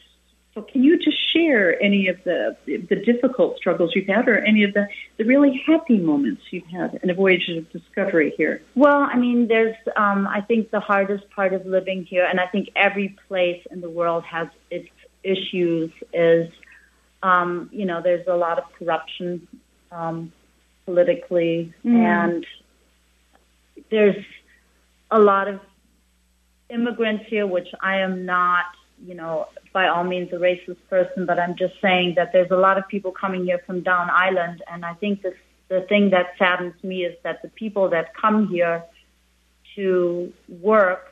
So, 0.53 0.62
can 0.62 0.84
you 0.84 0.99
just 0.99 1.17
share 1.31 1.81
any 1.81 2.10
of 2.10 2.21
the 2.25 2.57
the 2.65 2.97
difficult 2.97 3.55
struggles 3.55 3.95
you've 3.95 4.07
had, 4.07 4.27
or 4.27 4.38
any 4.39 4.63
of 4.63 4.73
the 4.73 4.86
the 5.15 5.23
really 5.23 5.63
happy 5.65 5.97
moments 5.97 6.41
you've 6.51 6.65
had 6.65 6.99
in 7.01 7.10
a 7.10 7.13
voyage 7.13 7.47
of 7.47 7.71
discovery 7.71 8.34
here? 8.36 8.62
Well, 8.75 9.07
I 9.10 9.15
mean, 9.15 9.47
there's, 9.47 9.77
um, 9.95 10.27
I 10.27 10.41
think 10.41 10.69
the 10.69 10.81
hardest 10.81 11.29
part 11.29 11.53
of 11.53 11.65
living 11.65 12.03
here, 12.03 12.25
and 12.25 12.38
I 12.38 12.47
think 12.47 12.69
every 12.75 13.15
place 13.29 13.65
in 13.71 13.79
the 13.79 13.89
world 13.89 14.25
has 14.25 14.49
its 14.69 14.89
issues, 15.23 15.89
is, 16.13 16.51
um, 17.23 17.69
you 17.71 17.86
know, 17.86 18.01
there's 18.01 18.27
a 18.27 18.36
lot 18.36 18.57
of 18.57 18.65
corruption 18.77 19.47
um, 19.89 20.34
politically, 20.86 21.73
and 21.86 22.45
there's 23.89 24.25
a 25.12 25.19
lot 25.19 25.47
of 25.47 25.60
immigrants 26.69 27.26
here, 27.28 27.45
which 27.45 27.67
I 27.82 27.97
am 27.97 28.26
not 28.26 28.65
you 29.06 29.15
know, 29.15 29.47
by 29.74 29.88
all 29.88 30.04
means 30.04 30.32
a 30.32 30.36
racist 30.36 30.78
person, 30.89 31.26
but 31.26 31.39
I'm 31.39 31.56
just 31.56 31.74
saying 31.82 32.15
that 32.15 32.32
there's 32.34 32.52
a 32.52 32.58
lot 32.58 32.78
of 32.78 32.88
people 32.88 33.12
coming 33.12 33.45
here 33.45 33.60
from 33.65 33.82
down 33.82 34.10
island, 34.10 34.63
and 34.71 34.86
I 34.86 34.93
think 34.95 35.21
this, 35.21 35.34
the 35.69 35.82
thing 35.82 36.10
that 36.12 36.34
saddens 36.38 36.76
me 36.84 37.06
is 37.06 37.15
that 37.24 37.41
the 37.41 37.50
people 37.50 37.89
that 37.89 38.15
come 38.15 38.47
here 38.47 38.84
to 39.76 40.32
work 40.50 41.08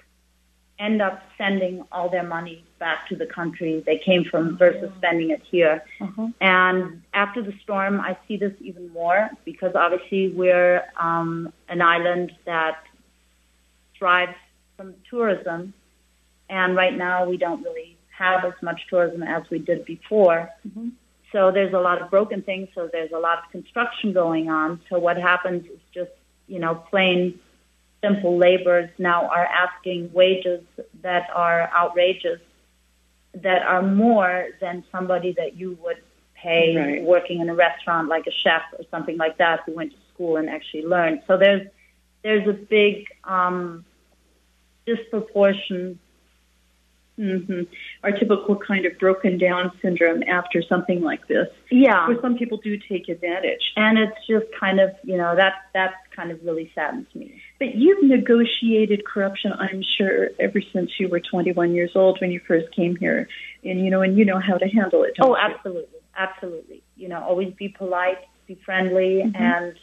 end 0.77 1.01
up 1.01 1.21
sending 1.37 1.83
all 1.91 2.09
their 2.09 2.23
money 2.23 2.63
back 2.77 3.07
to 3.09 3.15
the 3.15 3.25
country 3.25 3.83
they 3.85 3.97
came 3.97 4.23
from 4.23 4.57
versus 4.57 4.89
spending 4.97 5.29
it 5.31 5.41
here. 5.49 5.83
Uh-huh. 5.99 6.27
And 6.39 7.01
after 7.13 7.41
the 7.41 7.53
storm, 7.63 7.99
I 7.99 8.17
see 8.27 8.37
this 8.37 8.53
even 8.61 8.87
more 8.93 9.29
because 9.43 9.75
obviously 9.75 10.29
we're 10.29 10.83
um, 10.95 11.51
an 11.67 11.81
island 11.81 12.31
that 12.45 12.81
thrives 13.99 14.35
from 14.77 14.95
tourism, 15.09 15.73
and 16.49 16.75
right 16.75 16.95
now 16.97 17.25
we 17.29 17.37
don't 17.37 17.61
really 17.63 17.97
have 18.17 18.43
as 18.45 18.53
much 18.61 18.81
tourism 18.89 19.21
as 19.23 19.43
we 19.51 19.59
did 19.59 19.85
before. 19.85 20.49
Mhm. 20.67 20.91
So 21.31 21.51
there's 21.51 21.73
a 21.73 21.79
lot 21.79 22.01
of 22.01 22.09
broken 22.09 22.41
things. 22.41 22.69
So 22.73 22.87
there's 22.91 23.11
a 23.11 23.19
lot 23.19 23.37
of 23.43 23.51
construction 23.51 24.13
going 24.13 24.49
on. 24.49 24.79
So 24.89 24.97
what 24.97 25.17
happens 25.17 25.65
is 25.67 25.79
just 25.93 26.11
you 26.47 26.59
know 26.59 26.75
plain 26.89 27.39
simple 28.01 28.37
laborers 28.37 28.89
now 28.97 29.27
are 29.27 29.45
asking 29.45 30.11
wages 30.13 30.63
that 31.01 31.29
are 31.35 31.69
outrageous, 31.75 32.39
that 33.33 33.61
are 33.63 33.81
more 33.81 34.47
than 34.61 34.83
somebody 34.91 35.33
that 35.33 35.55
you 35.57 35.77
would 35.83 35.97
pay 36.33 36.75
Right. 36.77 37.03
working 37.03 37.41
in 37.41 37.49
a 37.49 37.53
restaurant 37.53 38.07
like 38.07 38.25
a 38.25 38.31
chef 38.31 38.63
or 38.77 38.85
something 38.89 39.17
like 39.17 39.37
that 39.37 39.59
who 39.65 39.73
went 39.73 39.91
to 39.91 39.97
school 40.13 40.37
and 40.37 40.49
actually 40.49 40.85
learned. 40.85 41.21
So 41.27 41.37
there's 41.37 41.67
there's 42.23 42.47
a 42.47 42.53
big 42.53 43.07
um, 43.25 43.85
disproportion. 44.95 45.99
hmm 47.17 47.63
Our 48.03 48.11
typical 48.11 48.55
kind 48.55 48.85
of 48.85 48.97
broken 48.97 49.37
down 49.37 49.71
syndrome 49.81 50.23
after 50.23 50.61
something 50.71 51.01
like 51.01 51.27
this, 51.27 51.47
Yeah, 51.69 52.07
where 52.07 52.19
some 52.21 52.37
people 52.37 52.57
do 52.69 52.77
take 52.77 53.09
advantage. 53.09 53.63
and 53.75 53.97
it's 54.03 54.19
just 54.27 54.45
kind 54.63 54.79
of 54.79 54.89
you 55.03 55.17
know 55.17 55.35
that 55.35 55.53
that 55.73 55.91
kind 56.15 56.31
of 56.31 56.37
really 56.47 56.71
saddens 56.75 57.07
me. 57.15 57.41
But 57.59 57.75
you've 57.75 58.03
negotiated 58.03 59.05
corruption, 59.05 59.51
I'm 59.65 59.81
sure, 59.97 60.29
ever 60.39 60.61
since 60.73 60.89
you 60.99 61.07
were 61.09 61.19
21 61.19 61.73
years 61.75 61.91
old 61.95 62.19
when 62.21 62.31
you 62.31 62.39
first 62.47 62.67
came 62.79 62.95
here, 62.95 63.27
and 63.63 63.75
you 63.83 63.89
know, 63.91 64.01
and 64.01 64.17
you 64.17 64.23
know 64.25 64.39
how 64.39 64.57
to 64.57 64.67
handle 64.67 65.03
it. 65.03 65.11
Don't 65.15 65.29
Oh, 65.31 65.35
you? 65.35 65.41
absolutely, 65.53 65.99
absolutely. 66.17 66.81
You 67.01 67.07
know, 67.09 67.19
always 67.29 67.53
be 67.53 67.67
polite, 67.69 68.19
be 68.47 68.55
friendly, 68.67 69.13
Mhm. 69.25 69.35
and 69.49 69.73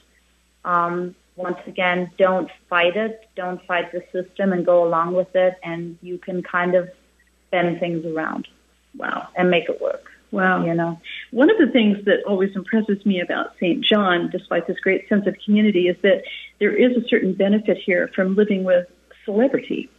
um, 0.65 1.15
once 1.37 1.59
again, 1.67 2.11
don't 2.19 2.51
fight 2.69 2.97
it. 2.97 3.29
Don't 3.37 3.65
fight 3.67 3.93
the 3.93 4.03
system, 4.13 4.53
and 4.53 4.65
go 4.65 4.85
along 4.87 5.15
with 5.15 5.35
it. 5.35 5.55
And 5.63 5.99
you 6.03 6.19
can 6.19 6.43
kind 6.43 6.75
of 6.75 6.89
bend 7.51 7.79
things 7.79 8.05
around 8.05 8.49
Wow, 8.97 9.29
and 9.37 9.51
make 9.51 9.69
it 9.69 9.81
work. 9.81 10.11
wow. 10.31 10.65
You 10.65 10.75
know, 10.75 10.99
One 11.31 11.51
of 11.51 11.59
the 11.59 11.67
things 11.71 12.05
that 12.07 12.25
always 12.27 12.57
impresses 12.57 13.05
me 13.05 13.21
about 13.21 13.55
St. 13.57 13.85
John, 13.85 14.31
despite 14.31 14.67
this 14.67 14.81
great 14.81 15.09
sense 15.09 15.27
of 15.27 15.37
community, 15.45 15.89
is 15.89 15.97
that 16.03 16.23
there 16.59 16.75
is 16.75 16.97
a 16.97 17.07
certain 17.07 17.35
benefit 17.35 17.77
here 17.77 18.09
from 18.15 18.35
living 18.35 18.65
with 18.65 18.87
celebrity. 19.25 19.91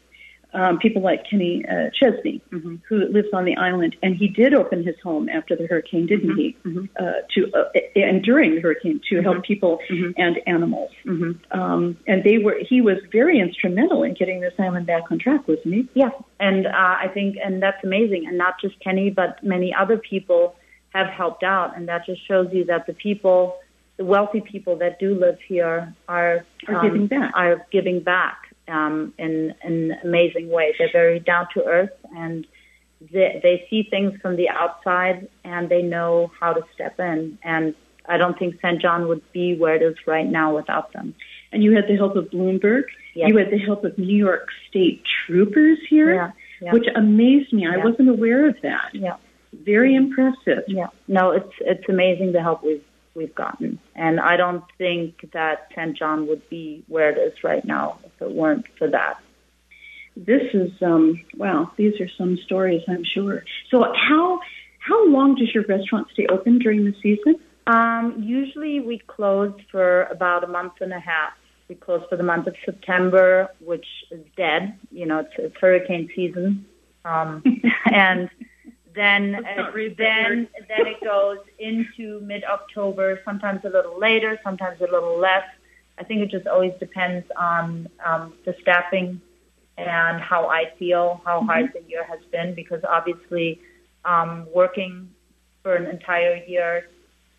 Um, 0.53 0.79
people 0.79 1.01
like 1.01 1.29
Kenny 1.29 1.63
uh, 1.67 1.89
Chesney, 1.93 2.41
Mhm. 2.51 2.79
who 2.87 3.05
lives 3.09 3.27
on 3.33 3.43
the 3.43 3.55
island, 3.57 3.97
and 4.01 4.15
he 4.15 4.29
did 4.29 4.53
open 4.53 4.81
his 4.83 4.97
home 5.01 5.27
after 5.27 5.55
the 5.57 5.67
hurricane, 5.67 6.05
didn't 6.05 6.29
Mhm, 6.31 6.37
he? 6.37 6.55
mhm. 6.65 6.89
Uh, 6.97 7.11
to 7.33 7.51
uh, 7.53 7.65
and 7.97 8.23
during 8.23 8.55
the 8.55 8.61
hurricane 8.61 9.01
to 9.09 9.21
help 9.21 9.37
Mhm. 9.37 9.43
people 9.43 9.79
Mhm. 9.89 10.13
and 10.17 10.39
animals. 10.47 10.91
hmm 11.03 11.31
Um, 11.51 11.97
and 12.07 12.23
they 12.23 12.37
were 12.37 12.57
he 12.61 12.79
was 12.81 12.97
very 13.11 13.39
instrumental 13.39 14.03
in 14.03 14.13
getting 14.13 14.39
this 14.39 14.53
island 14.57 14.85
back 14.87 15.11
on 15.11 15.19
track, 15.19 15.45
wasn't 15.47 15.73
he? 15.75 15.87
Yeah, 15.93 16.11
and 16.39 16.65
uh, 16.65 16.71
I 17.05 17.09
think, 17.13 17.37
and 17.43 17.61
that's 17.61 17.83
amazing. 17.83 18.25
And 18.25 18.37
not 18.37 18.59
just 18.61 18.79
Kenny, 18.79 19.09
but 19.09 19.43
many 19.43 19.73
other 19.73 19.97
people 19.97 20.55
have 20.93 21.07
helped 21.07 21.43
out, 21.43 21.75
and 21.75 21.89
that 21.89 22.05
just 22.05 22.25
shows 22.25 22.47
you 22.53 22.63
that 22.65 22.87
the 22.87 22.93
people, 22.93 23.57
the 23.97 24.05
wealthy 24.05 24.39
people 24.39 24.77
that 24.77 24.97
do 24.97 25.13
live 25.13 25.39
here, 25.41 25.93
are 26.07 26.45
Are 26.69 26.75
um, 26.75 26.81
giving 26.85 27.07
back. 27.07 27.31
Are 27.35 27.65
giving 27.69 27.99
back 27.99 28.46
um, 28.67 29.13
in 29.17 29.53
in 29.63 29.93
amazing 30.03 30.49
ways. 30.49 30.75
They're 30.77 30.91
very 30.91 31.19
down 31.19 31.47
to 31.53 31.63
earth, 31.65 31.91
and 32.15 32.45
they, 33.11 33.39
they 33.43 33.67
see 33.69 33.87
things 33.89 34.19
from 34.21 34.35
the 34.35 34.49
outside, 34.49 35.27
and 35.43 35.69
they 35.69 35.81
know 35.81 36.31
how 36.39 36.53
to 36.53 36.61
step 36.73 36.99
in. 36.99 37.37
And 37.43 37.75
I 38.07 38.17
don't 38.17 38.37
think 38.39 38.55
St. 38.61 38.81
John 38.81 39.07
would 39.07 39.21
be 39.31 39.55
where 39.57 39.75
it 39.75 39.81
is 39.81 39.95
right 40.07 40.25
now 40.25 40.55
without 40.55 40.93
them. 40.93 41.13
And 41.51 41.63
you 41.63 41.75
had 41.75 41.85
the 41.87 41.95
help 41.95 42.15
of 42.15 42.25
Bloomberg. 42.25 42.83
Yes. 43.13 43.29
You 43.29 43.37
had 43.37 43.51
the 43.51 43.57
help 43.57 43.83
of 43.83 43.97
New 43.97 44.15
York 44.15 44.47
State 44.69 45.01
troopers 45.25 45.77
here, 45.89 46.13
Yeah, 46.13 46.31
yeah. 46.61 46.73
which 46.73 46.85
amazed 46.95 47.53
me. 47.53 47.65
I 47.67 47.77
Yeah. 47.77 47.83
wasn't 47.85 48.09
aware 48.09 48.47
of 48.49 48.55
that. 48.61 48.89
Yeah. 48.93 49.15
Very 49.53 49.95
impressive. 49.95 50.63
Yeah. 50.67 50.87
No, 51.07 51.31
it's 51.31 51.53
it's 51.61 51.87
amazing 51.89 52.33
the 52.33 52.41
help 52.41 52.63
we've 52.63 52.83
we've 53.17 53.35
gotten, 53.35 53.79
and 53.95 54.19
I 54.19 54.37
don't 54.37 54.63
think 54.77 55.31
that 55.33 55.67
St. 55.75 55.97
John 55.97 56.27
would 56.27 56.47
be 56.49 56.85
where 56.87 57.09
it 57.09 57.17
is 57.17 57.43
right 57.43 57.65
now 57.65 57.99
if 58.05 58.21
it 58.21 58.31
weren't 58.31 58.65
for 58.77 58.87
that. 58.89 59.19
This 60.15 60.43
is 60.53 60.71
um 60.81 61.21
wow, 61.35 61.71
these 61.75 61.99
are 61.99 62.09
some 62.17 62.37
stories 62.45 62.81
I'm 62.87 63.03
sure. 63.03 63.43
So 63.69 63.83
how 63.93 64.39
how 64.79 65.07
long 65.07 65.35
does 65.35 65.53
your 65.53 65.65
restaurant 65.65 66.07
stay 66.13 66.27
open 66.27 66.59
during 66.59 66.85
the 66.85 66.95
season? 67.01 67.35
Um, 67.67 68.23
usually 68.25 68.79
we 68.79 68.99
close 68.99 69.53
for 69.69 70.03
about 70.03 70.45
a 70.45 70.47
month 70.47 70.73
and 70.79 70.93
a 70.93 70.99
half. 70.99 71.33
We 71.67 71.75
close 71.75 72.01
for 72.09 72.15
the 72.15 72.23
month 72.23 72.47
of 72.47 72.55
September, 72.63 73.49
which 73.59 73.85
is 74.09 74.25
dead. 74.37 74.79
You 74.89 75.05
know, 75.05 75.19
it's, 75.19 75.33
it's 75.37 75.55
hurricane 75.59 76.09
season, 76.15 76.65
um, 77.03 77.43
and 77.93 78.29
then 78.97 79.45
uh, 79.45 79.71
then 79.97 80.47
then 80.67 80.87
it 80.87 81.01
goes 81.03 81.39
into 81.59 82.19
mid 82.21 82.43
October. 82.43 83.21
Sometimes 83.23 83.61
a 83.63 83.69
little 83.69 83.99
later, 83.99 84.39
sometimes 84.43 84.79
a 84.81 84.89
little 84.91 85.17
less. 85.19 85.47
I 85.99 86.03
think 86.03 86.21
it 86.21 86.29
just 86.29 86.47
always 86.47 86.73
depends 86.79 87.25
on 87.35 87.87
um, 88.05 88.33
the 88.45 88.55
staffing 88.61 89.21
and 89.77 90.21
how 90.21 90.47
I 90.47 90.71
feel, 90.79 91.21
how 91.25 91.41
hard 91.43 91.71
the 91.73 91.83
year 91.87 92.03
has 92.03 92.19
been, 92.31 92.55
because 92.55 92.81
obviously 92.87 93.61
um, 94.05 94.47
working 94.53 95.09
for 95.61 95.75
an 95.75 95.85
entire 95.85 96.35
year, 96.47 96.89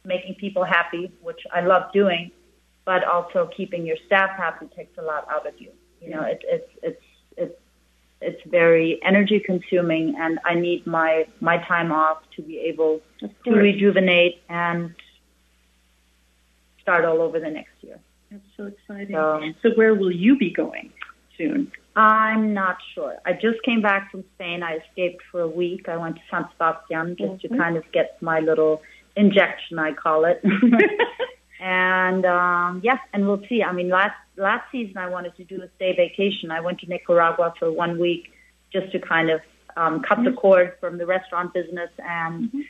making 0.05 0.35
people 0.37 0.65
happy, 0.65 1.11
which 1.21 1.41
I 1.53 1.61
love 1.61 1.93
doing, 1.93 2.31
but 2.85 3.05
also 3.05 3.51
keeping 3.57 3.85
your 3.85 3.97
staff 4.07 4.31
happy 4.37 4.67
takes 4.77 4.97
a 4.99 5.03
lot 5.03 5.27
out 5.31 5.47
of 5.47 5.55
you. 5.61 5.71
You 6.01 6.11
know, 6.11 6.23
it, 6.23 6.41
it's 6.45 6.71
it's 6.83 7.03
very 8.51 8.99
energy 9.03 9.41
consuming, 9.41 10.15
and 10.19 10.39
I 10.45 10.55
need 10.55 10.87
my 10.87 11.27
my 11.41 11.59
time 11.59 11.93
off 11.93 12.19
to 12.37 12.43
be 12.43 12.59
able 12.61 13.01
to 13.45 13.51
rejuvenate 13.51 14.43
and 14.49 14.95
start 16.83 17.05
all 17.05 17.21
over 17.21 17.39
the 17.39 17.51
next 17.51 17.73
year. 17.81 17.99
That's 18.31 18.43
so 18.57 18.65
exciting. 18.67 19.15
So 19.17 19.41
So 19.63 19.69
where 19.77 19.95
will 19.95 20.13
you 20.13 20.37
be 20.39 20.51
going 20.51 20.93
soon? 21.37 21.73
I'm 21.97 22.55
not 22.55 22.77
sure. 22.95 23.17
I 23.27 23.33
just 23.33 23.63
came 23.65 23.83
back 23.83 24.11
from 24.11 24.23
Spain. 24.35 24.63
I 24.63 24.77
escaped 24.77 25.23
for 25.33 25.41
a 25.41 25.49
week. 25.49 25.89
I 25.89 25.97
went 25.97 26.17
to 26.17 26.23
San 26.31 26.47
Sebastian 26.53 27.17
just 27.17 27.43
to 27.43 27.49
Mhm. 27.49 27.59
kind 27.59 27.77
of 27.77 27.85
get 27.93 28.21
my 28.23 28.39
little 28.41 28.83
injection, 29.17 29.79
I 29.81 29.93
call 29.95 30.25
it. 30.25 30.41
and 31.61 32.25
um, 32.25 32.81
yeah, 32.85 32.99
and 33.13 33.27
we'll 33.27 33.43
see. 33.49 33.63
I 33.63 33.73
mean, 33.73 33.89
last 33.89 34.17
last 34.37 34.71
season 34.71 34.97
I 34.97 35.09
wanted 35.09 35.35
to 35.37 35.45
do 35.45 35.61
a 35.63 35.69
stay 35.77 35.93
vacation. 35.97 36.51
I 36.53 36.61
went 36.61 36.79
to 36.81 36.87
Nicaragua 36.87 37.53
for 37.59 37.71
one 37.73 37.99
week 37.99 38.31
just 38.73 38.93
to 38.93 38.99
kind 38.99 39.31
of 39.31 39.41
um, 39.77 40.03
cut 40.03 40.25
the 40.25 40.33
cord 40.33 40.75
from 40.81 40.99
the 40.99 41.07
restaurant 41.07 41.55
business, 41.55 41.91
and 41.99 42.51
Mhm. 42.51 42.65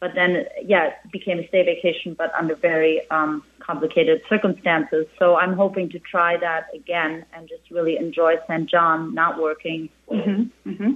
but 0.00 0.14
then 0.14 0.46
yeah, 0.62 0.86
it 0.86 0.94
became 1.12 1.38
a 1.38 1.46
stay 1.48 1.62
vacation, 1.62 2.14
but 2.14 2.32
under 2.34 2.54
very 2.54 3.08
um, 3.10 3.42
complicated 3.60 4.22
circumstances. 4.28 5.06
So 5.18 5.36
I'm 5.36 5.54
hoping 5.54 5.88
to 5.90 5.98
try 5.98 6.36
that 6.38 6.68
again 6.74 7.24
and 7.34 7.48
just 7.48 7.70
really 7.70 7.96
enjoy 7.96 8.36
St. 8.48 8.66
John, 8.68 9.14
not 9.14 9.40
working. 9.40 9.88
Mm-hmm. 10.10 10.70
Mm-hmm. 10.70 10.92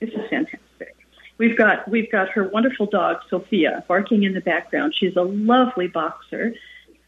This 0.00 0.10
is 0.10 0.30
fantastic. 0.30 0.96
We've 1.38 1.56
got 1.56 1.88
we've 1.88 2.10
got 2.10 2.28
her 2.30 2.44
wonderful 2.48 2.86
dog 2.86 3.18
Sophia 3.30 3.84
barking 3.88 4.22
in 4.24 4.32
the 4.34 4.40
background. 4.40 4.94
She's 4.96 5.16
a 5.16 5.22
lovely 5.22 5.86
boxer. 5.88 6.54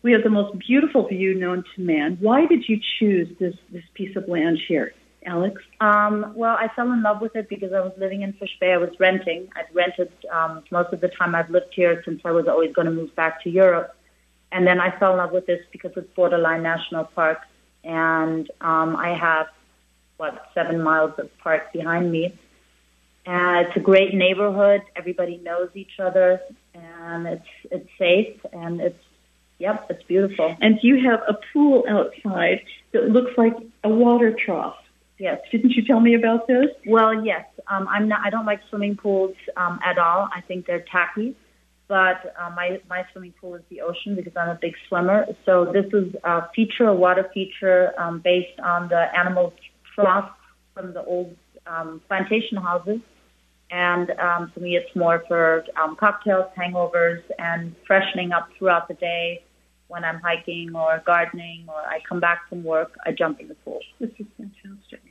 We 0.03 0.12
have 0.12 0.23
the 0.23 0.31
most 0.31 0.59
beautiful 0.59 1.07
view 1.07 1.35
known 1.35 1.64
to 1.75 1.81
man. 1.83 2.16
Why 2.20 2.46
did 2.46 2.68
you 2.68 2.81
choose 2.99 3.29
this 3.38 3.57
this 3.70 3.85
piece 3.94 4.16
of 4.16 4.29
land 4.29 4.59
here, 4.66 4.92
Alex? 5.27 5.63
Um, 5.81 6.33
well, 6.35 6.57
I 6.59 6.69
fell 6.69 6.91
in 6.93 7.03
love 7.03 7.21
with 7.21 7.37
it 7.37 7.49
because 7.49 7.73
I 7.73 7.81
was 7.81 7.93
living 7.99 8.23
in 8.23 8.33
Fish 8.35 8.57
Bay. 8.59 8.73
I 8.73 8.79
was 8.79 8.91
renting. 8.99 9.49
I'd 9.55 9.75
rented 9.75 10.11
um, 10.33 10.63
most 10.71 10.93
of 10.93 11.01
the 11.01 11.09
time 11.09 11.35
I've 11.35 11.51
lived 11.51 11.75
here 11.75 12.03
since 12.05 12.23
I 12.25 12.31
was 12.31 12.49
always 12.49 12.73
going 12.73 12.87
to 12.87 12.93
move 12.93 13.15
back 13.15 13.43
to 13.45 13.51
Europe. 13.51 13.95
And 14.53 14.67
then 14.67 14.81
I 14.81 14.97
fell 14.99 15.13
in 15.13 15.19
love 15.19 15.33
with 15.33 15.47
this 15.47 15.61
because 15.71 15.93
it's 15.97 16.13
borderline 16.15 16.63
national 16.63 17.05
park, 17.05 17.39
and 17.85 18.51
um, 18.61 18.97
I 18.97 19.15
have 19.15 19.47
what 20.17 20.51
seven 20.55 20.83
miles 20.83 21.19
of 21.19 21.31
park 21.39 21.73
behind 21.73 22.11
me. 22.11 22.37
And 23.27 23.67
it's 23.67 23.77
a 23.77 23.81
great 23.81 24.13
neighborhood. 24.13 24.83
Everybody 24.97 25.37
knows 25.37 25.71
each 25.75 26.01
other, 26.01 26.41
and 26.75 27.29
it's 27.29 27.47
it's 27.71 27.89
safe, 27.97 28.41
and 28.53 28.81
it's 28.81 29.05
yep, 29.59 29.87
it's 29.89 30.03
beautiful. 30.03 30.57
And 30.61 30.81
you 30.83 31.09
have 31.09 31.21
a 31.29 31.39
pool 31.53 31.85
outside 31.89 32.63
that 32.93 33.09
looks 33.09 33.39
like 33.39 33.55
a 33.85 33.89
water 33.89 34.33
trough. 34.33 34.79
Yes. 35.21 35.39
Didn't 35.53 35.73
you 35.73 35.85
tell 35.85 36.01
me 36.01 36.15
about 36.15 36.49
those? 36.49 36.71
Well, 36.87 37.25
yes. 37.25 37.45
Um, 37.69 37.87
I'm 37.89 38.09
not. 38.09 38.21
I 38.25 38.31
don't 38.31 38.47
like 38.47 38.61
swimming 38.69 38.97
pools 38.97 39.37
um, 39.57 39.79
at 39.85 39.99
all. 39.99 40.29
I 40.35 40.41
think 40.41 40.67
they're 40.67 40.85
tacky. 40.91 41.37
But 41.87 42.35
uh, 42.41 42.51
my 42.51 42.81
my 42.89 43.05
swimming 43.13 43.35
pool 43.41 43.55
is 43.57 43.63
the 43.69 43.81
ocean 43.83 44.17
because 44.17 44.33
I'm 44.37 44.49
a 44.49 44.59
big 44.61 44.75
swimmer. 44.89 45.27
So 45.45 45.73
this 45.73 45.87
is 45.93 46.15
a 46.25 46.49
feature, 46.55 46.87
a 46.87 46.95
water 46.95 47.29
feature, 47.35 47.93
um, 48.01 48.21
based 48.21 48.59
on 48.61 48.89
the 48.89 49.07
animal 49.17 49.53
trough 49.95 50.31
from 50.75 50.95
the 50.95 51.05
old 51.05 51.37
um, 51.67 52.01
plantation 52.09 52.59
houses. 52.59 53.01
And 53.73 54.11
um, 54.19 54.51
for 54.53 54.61
me, 54.61 54.77
it's 54.77 54.95
more 54.97 55.25
for 55.29 55.65
um, 55.81 55.97
cocktails, 55.97 56.47
hangovers, 56.59 57.23
and 57.39 57.75
freshening 57.87 58.33
up 58.33 58.49
throughout 58.59 58.89
the 58.89 58.95
day 58.95 59.45
when 59.91 60.05
I'm 60.05 60.21
hiking 60.21 60.71
or 60.75 61.03
gardening 61.05 61.67
or 61.69 61.75
I 61.75 61.99
come 62.09 62.21
back 62.21 62.49
from 62.49 62.63
work, 62.63 62.93
I 63.05 63.11
jump 63.11 63.41
in 63.41 63.49
the 63.49 63.57
pool. 63.57 63.81
This 63.99 64.11
is 64.19 64.27
fantastic. 64.37 65.10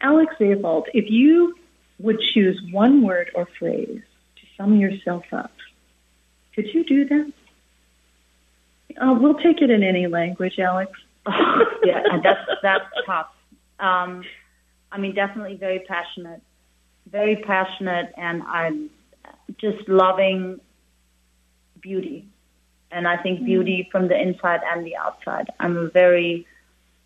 Alex 0.00 0.34
Abel, 0.40 0.86
if 0.94 1.10
you 1.10 1.56
would 1.98 2.20
choose 2.20 2.60
one 2.70 3.02
word 3.02 3.30
or 3.34 3.48
phrase 3.58 4.02
to 4.36 4.42
sum 4.56 4.76
yourself 4.76 5.24
up, 5.32 5.52
could 6.54 6.66
you 6.72 6.84
do 6.84 7.04
that? 7.06 7.32
Uh, 9.00 9.14
we'll 9.14 9.38
take 9.38 9.60
it 9.62 9.70
in 9.70 9.82
any 9.82 10.06
language, 10.06 10.58
Alex. 10.58 10.92
yeah, 11.84 12.02
that's 12.22 12.48
that's 12.62 12.84
tough. 13.06 13.28
Um, 13.78 14.24
I 14.90 14.98
mean, 14.98 15.14
definitely 15.14 15.56
very 15.56 15.80
passionate, 15.80 16.40
very 17.10 17.36
passionate, 17.36 18.12
and 18.16 18.42
I'm 18.42 18.90
just 19.58 19.88
loving 19.88 20.60
beauty 21.80 22.28
and 22.90 23.06
I 23.06 23.16
think 23.16 23.44
beauty 23.44 23.88
from 23.90 24.08
the 24.08 24.20
inside 24.20 24.60
and 24.64 24.84
the 24.84 24.96
outside. 24.96 25.50
I'm 25.60 25.76
a 25.76 25.88
very 25.90 26.46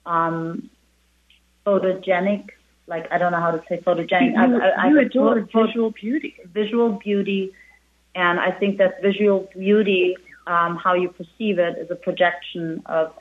um, 0.06 0.70
photogenic, 1.66 2.50
like 2.86 3.06
I 3.10 3.18
don't 3.18 3.32
know 3.32 3.40
how 3.40 3.52
to 3.52 3.62
say 3.68 3.78
photogenic. 3.78 4.32
You, 4.32 4.60
I, 4.60 4.68
I, 4.68 4.88
you 4.88 4.98
I 5.00 5.02
adore 5.02 5.40
visual 5.40 5.90
beauty. 5.90 6.36
Visual 6.52 6.92
beauty, 6.92 7.52
and 8.14 8.40
I 8.40 8.50
think 8.50 8.78
that 8.78 9.02
visual 9.02 9.48
beauty, 9.56 10.16
um, 10.46 10.76
how 10.76 10.94
you 10.94 11.08
perceive 11.08 11.58
it, 11.58 11.78
is 11.78 11.90
a 11.90 11.96
projection 11.96 12.82
of 12.86 13.12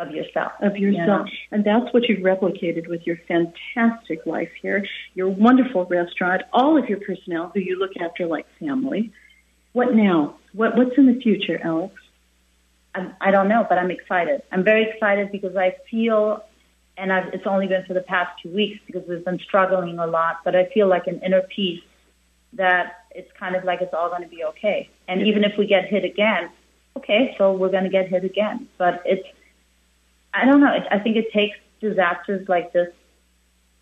of 0.00 0.10
yourself. 0.10 0.52
Of 0.60 0.76
yourself. 0.76 1.28
Yeah. 1.28 1.38
And 1.52 1.64
that's 1.64 1.92
what 1.94 2.08
you've 2.08 2.20
replicated 2.20 2.88
with 2.88 3.06
your 3.06 3.18
fantastic 3.28 4.26
life 4.26 4.50
here, 4.60 4.84
your 5.14 5.28
wonderful 5.28 5.84
restaurant, 5.84 6.42
all 6.52 6.76
of 6.76 6.88
your 6.88 6.98
personnel 6.98 7.52
who 7.54 7.60
you 7.60 7.78
look 7.78 7.92
after 8.00 8.26
like 8.26 8.46
family. 8.58 9.12
What 9.72 9.94
now? 9.94 10.36
What, 10.52 10.76
what's 10.76 10.98
in 10.98 11.06
the 11.06 11.20
future, 11.20 11.60
Alex? 11.62 11.94
I'm, 12.94 13.14
I 13.20 13.30
don't 13.30 13.48
know, 13.48 13.64
but 13.68 13.78
I'm 13.78 13.90
excited. 13.90 14.42
I'm 14.50 14.64
very 14.64 14.90
excited 14.90 15.30
because 15.30 15.56
I 15.56 15.76
feel, 15.90 16.44
and 17.02 17.12
I've, 17.12 17.34
it's 17.34 17.48
only 17.48 17.66
been 17.66 17.84
for 17.84 17.94
the 17.94 18.00
past 18.00 18.40
two 18.40 18.48
weeks 18.50 18.78
because 18.86 19.02
we've 19.08 19.24
been 19.24 19.40
struggling 19.40 19.98
a 19.98 20.06
lot, 20.06 20.36
but 20.44 20.54
I 20.54 20.66
feel 20.66 20.86
like 20.86 21.08
an 21.08 21.20
inner 21.26 21.42
peace 21.42 21.82
that 22.52 23.06
it's 23.10 23.30
kind 23.36 23.56
of 23.56 23.64
like 23.64 23.80
it's 23.80 23.92
all 23.92 24.08
going 24.08 24.22
to 24.22 24.28
be 24.28 24.44
okay. 24.44 24.88
And 25.08 25.26
even 25.26 25.42
if 25.42 25.58
we 25.58 25.66
get 25.66 25.86
hit 25.86 26.04
again, 26.04 26.48
okay, 26.96 27.34
so 27.36 27.54
we're 27.54 27.70
going 27.70 27.82
to 27.82 27.90
get 27.90 28.08
hit 28.08 28.24
again. 28.24 28.68
But 28.78 29.02
it's, 29.04 29.26
I 30.32 30.44
don't 30.44 30.60
know. 30.60 30.72
It, 30.72 30.84
I 30.92 31.00
think 31.00 31.16
it 31.16 31.32
takes 31.32 31.58
disasters 31.80 32.48
like 32.48 32.72
this 32.72 32.94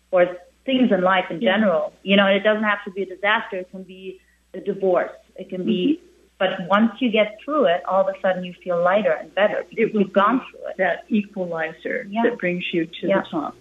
or 0.09 0.37
things 0.65 0.91
in 0.91 1.01
life 1.01 1.25
in 1.29 1.41
yeah. 1.41 1.53
general. 1.53 1.93
You 2.01 2.17
know, 2.17 2.25
it 2.25 2.39
doesn't 2.39 2.63
have 2.63 2.83
to 2.85 2.91
be 2.91 3.03
a 3.03 3.05
disaster. 3.05 3.57
It 3.57 3.69
can 3.69 3.83
be 3.83 4.19
a 4.55 4.61
divorce. 4.61 5.11
It 5.35 5.49
can 5.49 5.63
be 5.63 5.99
mm-hmm. 6.01 6.10
But 6.41 6.67
once 6.67 6.99
you 6.99 7.11
get 7.11 7.37
through 7.45 7.65
it, 7.65 7.85
all 7.85 8.01
of 8.01 8.15
a 8.15 8.19
sudden 8.19 8.43
you 8.43 8.55
feel 8.63 8.81
lighter 8.81 9.11
and 9.11 9.31
better 9.35 9.63
because 9.69 9.93
you've 9.93 10.11
gone 10.11 10.43
through 10.49 10.69
it. 10.69 10.77
That 10.77 11.05
equalizer 11.07 12.07
yeah. 12.09 12.23
that 12.23 12.39
brings 12.39 12.63
you 12.73 12.87
to 12.87 13.07
yeah. 13.07 13.21
the 13.21 13.27
top. 13.29 13.55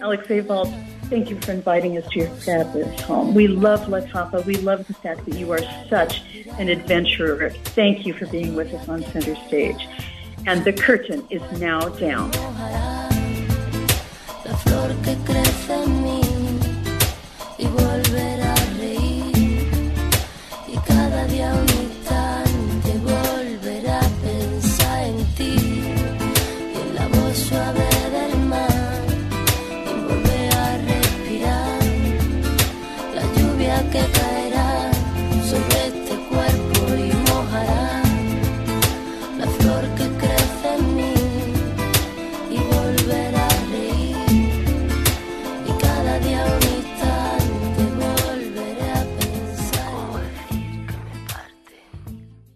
Alex 0.00 0.30
Abel, 0.30 0.66
thank 1.06 1.28
you 1.28 1.40
for 1.40 1.50
inviting 1.50 1.98
us 1.98 2.08
to 2.12 2.20
your 2.20 2.28
fabulous 2.28 3.00
home. 3.00 3.34
We 3.34 3.48
love 3.48 3.88
La 3.88 3.98
Tapa. 3.98 4.42
We 4.42 4.58
love 4.58 4.86
the 4.86 4.94
fact 4.94 5.26
that 5.26 5.34
you 5.34 5.50
are 5.50 5.58
such 5.88 6.22
an 6.56 6.68
adventurer. 6.68 7.50
Thank 7.50 8.06
you 8.06 8.12
for 8.12 8.26
being 8.26 8.54
with 8.54 8.72
us 8.72 8.88
on 8.88 9.02
Center 9.06 9.34
Stage. 9.48 9.88
And 10.46 10.64
the 10.64 10.72
curtain 10.72 11.26
is 11.30 11.42
now 11.58 11.88
down. 11.88 12.30